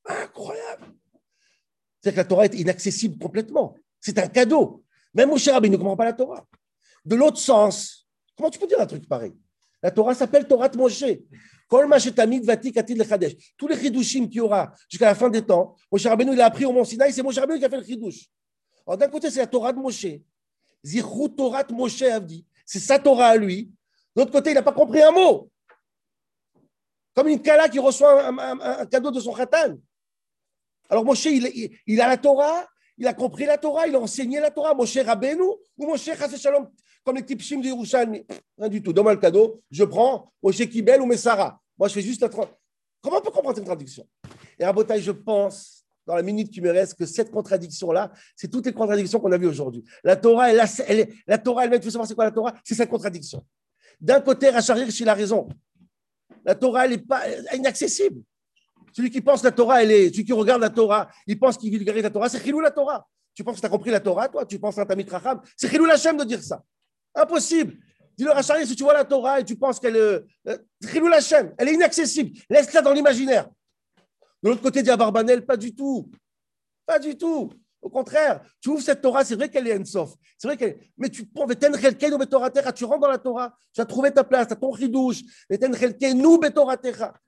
Incroyable. 0.05 0.95
C'est 2.03 2.13
que 2.13 2.17
la 2.17 2.25
Torah 2.25 2.45
est 2.45 2.55
inaccessible 2.55 3.19
complètement. 3.19 3.75
C'est 4.01 4.19
un 4.19 4.29
cadeau. 4.29 4.85
Même 5.15 5.31
Moshe 5.31 5.49
Rabbeinu 5.49 5.73
ne 5.73 5.79
comprend 5.79 5.97
pas 5.97 6.05
la 6.05 6.13
Torah. 6.13 6.47
De 7.05 7.17
l'autre 7.17 7.39
sens, 7.39 8.07
comment 8.37 8.51
tu 8.51 8.59
peux 8.59 8.67
dire 8.67 8.81
un 8.81 8.87
truc 8.87 9.09
pareil? 9.09 9.35
La 9.83 9.91
Torah 9.91 10.15
s'appelle 10.15 10.47
Torah 10.47 10.69
de 10.69 10.77
Moshe. 10.77 11.05
Tous 11.69 13.69
les 13.69 13.77
chidushim 13.77 14.29
qu'il 14.29 14.37
y 14.37 14.41
aura 14.41 14.73
jusqu'à 14.89 15.07
la 15.07 15.15
fin 15.15 15.29
des 15.29 15.43
temps, 15.43 15.75
Moshe 15.91 16.07
Rabbeinu, 16.07 16.33
il 16.33 16.41
a 16.41 16.47
appris 16.47 16.65
au 16.65 16.73
Mont 16.73 16.85
Sinaï, 16.85 17.13
c'est 17.13 17.23
Moshe 17.23 17.39
Rabbeinu 17.39 17.59
qui 17.59 17.65
a 17.65 17.71
fait 17.71 17.79
le 17.79 17.85
chidush. 17.85 18.29
Alors 18.87 18.99
d'un 18.99 19.09
côté, 19.09 19.31
c'est 19.31 19.41
la 19.41 19.49
Torah 19.49 19.73
de 19.73 19.79
Moshe. 19.79 20.07
Zichru 20.87 21.29
Torah 21.35 21.65
Moshe 21.73 22.03
Avdi. 22.03 22.47
C'est 22.65 22.79
sa 22.79 22.99
Torah 22.99 23.29
à 23.29 23.37
lui. 23.37 23.65
De 24.15 24.21
l'autre 24.21 24.31
côté, 24.31 24.51
il 24.51 24.55
n'a 24.55 24.63
pas 24.63 24.73
compris 24.73 25.03
un 25.03 25.11
mot. 25.11 25.51
Comme 27.15 27.29
une 27.29 27.43
Kala 27.43 27.69
qui 27.69 27.79
reçoit 27.79 28.29
un, 28.29 28.87
cadeau 28.87 29.11
de 29.11 29.21
son 29.21 29.33
khatan. 29.33 29.77
Alors 30.89 31.05
Moshe, 31.05 31.27
il, 31.27 32.01
a 32.01 32.09
la 32.09 32.17
Torah, 32.17 32.67
il 32.97 33.07
a 33.07 33.15
compris 33.15 33.47
la 33.47 33.59
Torah, 33.59 33.89
il 33.89 33.95
a 33.97 34.01
enseigné 34.01 34.39
la 34.39 34.51
Torah. 34.51 34.75
Moshe 34.75 34.99
Rabbeinu 34.99 35.43
ou 35.77 35.87
Moshe 35.87 36.11
Shalom, 36.39 36.71
comme 37.05 37.17
les 37.17 37.25
Tipshim 37.25 37.61
de 37.61 37.67
Yerushalmi. 37.67 38.25
Rien 38.57 38.69
du 38.69 38.83
tout. 38.83 38.93
Donne-moi 38.93 39.15
le 39.15 39.21
cadeau, 39.21 39.63
je 39.71 39.83
prends 39.83 40.33
Moshe 40.43 40.69
Kibel 40.69 41.01
ou 41.01 41.07
Messara. 41.07 41.61
Moi, 41.77 41.89
je 41.89 41.95
fais 41.95 42.03
juste 42.03 42.23
la 42.23 42.29
Comment 42.29 43.19
on 43.19 43.21
peut 43.21 43.31
comprendre 43.31 43.57
cette 43.57 43.67
traduction? 43.67 44.07
Et 44.59 44.65
à 44.65 44.73
Botaï, 44.73 45.03
je 45.03 45.13
pense 45.13 45.76
dans 46.07 46.15
la 46.15 46.23
minute 46.23 46.51
qui 46.51 46.61
me 46.61 46.71
reste, 46.71 46.95
que 46.95 47.05
cette 47.05 47.31
contradiction-là, 47.31 48.13
c'est 48.37 48.49
toutes 48.49 48.67
les 48.67 48.73
contradictions 48.73 49.19
qu'on 49.19 49.33
a 49.33 49.39
vues 49.39 49.49
aujourd'hui. 49.49 49.85
La 50.05 50.17
Torah, 50.17 50.51
elle, 50.51 50.63
elle, 50.87 51.09
la 51.27 51.39
Torah 51.39 51.65
elle-même, 51.65 51.81
tu 51.81 51.87
veux 51.87 51.91
savoir 51.91 52.07
c'est 52.07 52.15
quoi 52.15 52.25
la 52.25 52.31
Torah? 52.31 52.55
C'est 52.65 52.75
cette 52.75 52.89
contradiction. 52.89 53.45
D'un 54.01 54.21
côté, 54.21 54.51
Rachar 54.51 54.79
il 54.79 55.09
a 55.09 55.15
raison. 55.15 55.49
La 56.45 56.55
Torah, 56.55 56.85
elle 56.85 56.93
n'est 56.93 56.99
pas 56.99 57.23
inaccessible. 57.55 58.23
Celui 58.93 59.11
qui 59.11 59.21
pense 59.21 59.43
la 59.43 59.51
Torah, 59.51 59.83
elle 59.83 59.91
est, 59.91 60.09
celui 60.11 60.25
qui 60.25 60.33
regarde 60.33 60.61
la 60.61 60.71
Torah, 60.71 61.11
il 61.27 61.39
pense 61.39 61.59
qu'il 61.59 61.71
vulgarise 61.71 62.03
la 62.03 62.11
Torah, 62.11 62.29
c'est 62.29 62.43
Chilou 62.43 62.61
la 62.61 62.71
Torah. 62.71 63.07
Tu 63.35 63.45
penses 63.45 63.57
que 63.57 63.61
tu 63.61 63.67
as 63.67 63.69
compris 63.69 63.91
la 63.91 64.01
Torah, 64.01 64.29
toi? 64.29 64.47
Tu 64.47 64.59
penses 64.59 64.79
à 64.79 64.87
Tamit 64.87 65.05
Racham? 65.09 65.43
C'est 65.57 65.69
Chilou 65.69 65.85
Lachem 65.85 66.17
de 66.17 66.25
dire 66.25 66.43
ça. 66.43 66.63
Impossible. 67.15 67.77
Dis-le 68.17 68.31
Rachar 68.31 68.57
si 68.65 68.75
tu 68.75 68.83
vois 68.83 68.95
la 68.95 69.05
Torah 69.05 69.41
et 69.41 69.45
tu 69.45 69.57
penses 69.57 69.79
qu'elle 69.79 69.97
est. 69.97 70.25
Euh, 70.49 70.59
Chilou 70.91 71.09
Lachem, 71.09 71.53
elle 71.59 71.69
est 71.69 71.75
inaccessible. 71.75 72.39
Laisse-la 72.49 72.81
dans 72.81 72.93
l'imaginaire. 72.93 73.51
L'autre 74.47 74.63
côté, 74.63 74.83
dit 74.83 74.91
Abarbanel, 74.91 75.45
pas 75.45 75.57
du 75.57 75.75
tout. 75.75 76.11
Pas 76.85 76.99
du 76.99 77.17
tout. 77.17 77.51
Au 77.83 77.89
contraire, 77.89 78.43
tu 78.61 78.71
ouvres 78.71 78.83
cette 78.83 79.01
Torah, 79.01 79.25
c'est 79.25 79.37
vrai 79.37 79.49
qu'elle 79.49 79.69
est 79.69 79.79
ensof. 79.79 80.15
C'est 80.39 80.49
vrai 80.49 80.57
qu'elle 80.57 80.77
Mais 80.99 81.09
tu 81.09 81.27
prends 81.27 81.47
tu 81.47 82.85
rentres 82.85 83.01
dans 83.01 83.09
la 83.09 83.19
Torah, 83.19 83.57
tu 83.73 83.81
as 83.81 83.85
trouvé 83.85 84.11
ta 84.11 84.25
place, 84.25 84.49
tu 84.49 84.55
as 84.55 84.57
ton 84.57 84.71
ridouche. 84.71 85.23
nous 85.51 86.41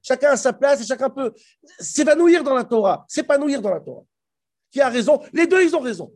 Chacun 0.02 0.30
a 0.30 0.36
sa 0.36 0.52
place 0.52 0.80
et 0.80 0.84
chacun 0.84 1.10
peut 1.10 1.32
s'évanouir 1.78 2.42
dans 2.42 2.54
la 2.54 2.64
Torah, 2.64 3.04
s'épanouir 3.08 3.62
dans 3.62 3.70
la 3.70 3.80
Torah. 3.80 4.02
Qui 4.70 4.80
a 4.80 4.88
raison? 4.88 5.20
Les 5.32 5.46
deux, 5.46 5.62
ils 5.62 5.76
ont 5.76 5.80
raison. 5.80 6.12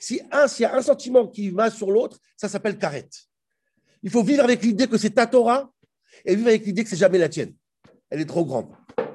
Si 0.00 0.20
un, 0.32 0.48
s'il 0.48 0.64
y 0.64 0.66
a 0.66 0.74
un 0.74 0.82
sentiment 0.82 1.28
qui 1.28 1.50
va 1.50 1.70
sur 1.70 1.90
l'autre, 1.90 2.18
ça 2.36 2.48
s'appelle 2.48 2.78
carrette. 2.78 3.14
Il 4.02 4.10
faut 4.10 4.22
vivre 4.22 4.44
avec 4.44 4.62
l'idée 4.62 4.86
que 4.86 4.98
c'est 4.98 5.10
ta 5.10 5.26
Torah 5.26 5.70
et 6.24 6.34
vivre 6.34 6.48
avec 6.48 6.66
l'idée 6.66 6.84
que 6.84 6.90
c'est 6.90 6.96
jamais 6.96 7.18
la 7.18 7.28
tienne. 7.28 7.54
Elle 8.10 8.20
est 8.20 8.26
trop 8.26 8.44
grande. 8.44 8.74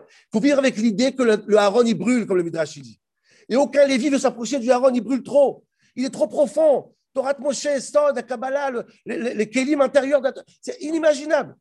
Il 0.10 0.30
faut 0.34 0.40
vivre 0.40 0.60
avec 0.60 0.78
l'idée 0.78 1.14
que 1.14 1.24
le, 1.24 1.58
Aaron, 1.58 1.84
il 1.84 1.96
brûle, 1.96 2.26
comme 2.26 2.38
le 2.38 2.44
Midrash 2.44 2.78
dit. 2.78 3.00
Et 3.48 3.56
aucun 3.56 3.86
Lévi 3.86 4.10
veut 4.10 4.20
s'approcher 4.20 4.60
du 4.60 4.72
Aaron, 4.72 4.94
il 4.94 5.02
brûle 5.02 5.24
trop. 5.24 5.64
Il 5.96 6.06
est 6.06 6.10
trop 6.10 6.28
profond. 6.28 6.94
Torah 7.14 7.34
Moshe, 7.40 7.80
Sod, 7.80 8.16
la 8.16 8.24
Kabbalah, 8.24 8.72
les, 9.06 9.34
les 9.34 9.50
Kélim 9.50 9.82
intérieurs, 9.82 10.22
c'est 10.62 10.80
inimaginable. 10.82 11.56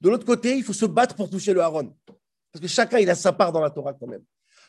De 0.00 0.10
l'autre 0.10 0.26
côté, 0.26 0.56
il 0.56 0.62
faut 0.62 0.72
se 0.72 0.86
battre 0.86 1.14
pour 1.14 1.28
toucher 1.28 1.52
le 1.52 1.60
Aaron. 1.60 1.94
Parce 2.52 2.62
que 2.62 2.68
chacun, 2.68 2.98
il 2.98 3.10
a 3.10 3.14
sa 3.14 3.32
part 3.32 3.52
dans 3.52 3.60
la 3.60 3.70
Torah 3.70 3.92
quand 3.92 4.06
même. 4.06 4.22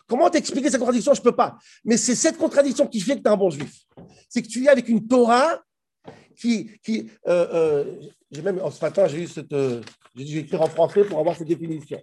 Comment 0.08 0.30
t'expliquer 0.30 0.70
cette 0.70 0.80
contradiction? 0.80 1.14
Je 1.14 1.20
ne 1.20 1.24
peux 1.24 1.36
pas. 1.36 1.58
Mais 1.84 1.98
c'est 1.98 2.16
cette 2.16 2.38
contradiction 2.38 2.88
qui 2.88 3.02
fait 3.02 3.18
que 3.18 3.22
tu 3.22 3.28
es 3.28 3.30
un 3.30 3.38
bon 3.38 3.50
juif. 3.50 3.86
C'est 4.30 4.42
que 4.42 4.48
tu 4.48 4.64
es 4.64 4.70
avec 4.70 4.88
une 4.88 5.06
Torah 5.06 5.62
qui. 6.36 6.72
qui 6.84 7.10
euh, 7.28 7.48
euh, 7.54 8.00
j'ai 8.32 8.42
même, 8.42 8.60
ce 8.72 8.82
matin, 8.84 9.08
j'ai 9.08 9.24
eu 9.24 9.28
cette. 9.28 9.54
Euh, 9.54 9.82
j'ai 10.16 10.26
dû 10.26 10.40
écrire 10.40 10.62
en 10.62 10.68
français 10.68 11.04
pour 11.04 11.20
avoir 11.20 11.36
cette 11.36 11.48
définition. 11.48 12.02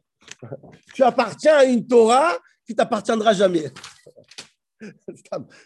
Tu 0.95 1.03
appartiens 1.03 1.57
à 1.57 1.65
une 1.65 1.87
Torah 1.87 2.39
qui 2.67 2.75
t'appartiendra 2.75 3.33
jamais. 3.33 3.71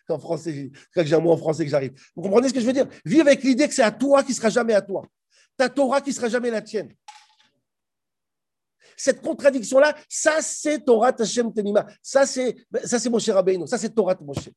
en 0.09 0.19
français, 0.19 0.71
que 0.95 1.05
j'ai 1.05 1.15
un 1.15 1.21
mot 1.21 1.33
en 1.33 1.37
français 1.37 1.65
que 1.65 1.71
j'arrive. 1.71 1.93
Vous 2.15 2.23
comprenez 2.23 2.49
ce 2.49 2.55
que 2.55 2.61
je 2.61 2.67
veux 2.67 2.73
dire? 2.73 2.87
Vive 3.05 3.23
avec 3.23 3.43
l'idée 3.43 3.67
que 3.69 3.75
c'est 3.75 3.83
à 3.83 3.91
toi 3.91 4.23
qui 4.23 4.35
sera 4.35 4.49
jamais 4.49 4.75
à 4.75 4.83
toi. 4.83 5.07
Ta 5.57 5.69
Torah 5.69 6.01
qui 6.01 6.13
sera 6.13 6.29
jamais 6.29 6.51
la 6.51 6.63
tienne. 6.63 6.95
Cette 8.97 9.21
contradiction-là, 9.21 9.97
ça 10.09 10.41
c'est 10.41 10.85
Torah 10.85 11.13
Tashem 11.13 11.53
Tenima. 11.53 11.87
Ça 12.03 12.27
c'est, 12.27 12.57
ça 12.85 12.99
c'est 12.99 13.09
Moshe. 13.09 13.31
Ça 13.67 13.79
c'est 13.79 13.91
Torah 13.91 14.17
Moshe. 14.21 14.49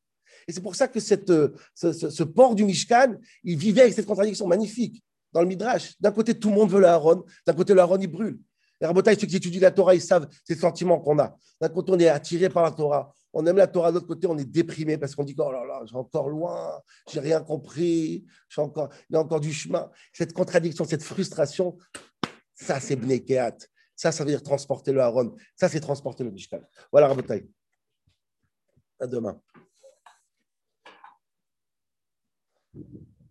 Et 0.47 0.51
c'est 0.51 0.61
pour 0.61 0.75
ça 0.75 0.87
que 0.87 0.99
cette, 0.99 1.31
ce, 1.75 1.93
ce, 1.93 2.23
port 2.23 2.55
du 2.55 2.65
Mishkan, 2.65 3.15
il 3.43 3.57
vivait 3.57 3.81
avec 3.81 3.93
cette 3.93 4.07
contradiction 4.07 4.47
magnifique 4.47 5.03
dans 5.31 5.41
le 5.41 5.47
Midrash. 5.47 5.93
D'un 5.99 6.11
côté, 6.11 6.37
tout 6.37 6.49
le 6.49 6.55
monde 6.55 6.71
veut 6.71 6.79
le 6.79 6.87
Aaron. 6.87 7.23
D'un 7.45 7.53
côté, 7.53 7.73
le 7.73 7.81
Aaron, 7.81 7.99
il 7.99 8.07
brûle. 8.07 8.39
Les 8.81 8.87
Rabotaï, 8.87 9.15
ceux 9.19 9.27
qui 9.27 9.35
étudient 9.35 9.61
la 9.61 9.71
Torah, 9.71 9.93
ils 9.93 10.01
savent 10.01 10.27
ces 10.43 10.55
sentiments 10.55 10.99
qu'on 10.99 11.19
a. 11.19 11.37
D'un 11.61 11.69
côté, 11.69 11.91
on 11.91 11.99
est 11.99 12.07
attiré 12.07 12.49
par 12.49 12.63
la 12.63 12.71
Torah. 12.71 13.13
On 13.31 13.45
aime 13.45 13.57
la 13.57 13.67
Torah. 13.67 13.91
De 13.91 13.95
l'autre 13.95 14.07
côté, 14.07 14.25
on 14.25 14.37
est 14.37 14.45
déprimé 14.45 14.97
parce 14.97 15.13
qu'on 15.13 15.23
dit 15.23 15.35
Oh 15.37 15.51
là 15.51 15.63
là, 15.63 15.81
j'ai 15.85 15.95
encore 15.95 16.29
loin, 16.29 16.81
j'ai 17.07 17.19
rien 17.19 17.41
compris, 17.41 18.25
il 18.57 18.89
y 19.11 19.15
a 19.15 19.19
encore 19.19 19.39
du 19.39 19.53
chemin. 19.53 19.91
Cette 20.11 20.33
contradiction, 20.33 20.83
cette 20.83 21.03
frustration, 21.03 21.77
ça, 22.55 22.79
c'est 22.79 22.95
Bnekeat. 22.95 23.69
Ça, 23.95 24.11
ça 24.11 24.23
veut 24.23 24.31
dire 24.31 24.41
transporter 24.41 24.91
le 24.91 25.01
Haron. 25.01 25.35
Ça, 25.55 25.69
c'est 25.69 25.79
transporter 25.79 26.23
le 26.23 26.31
Mishkan. 26.31 26.61
Voilà, 26.91 27.07
Rabotaï. 27.07 27.47
À 28.99 29.05
demain. 29.05 29.39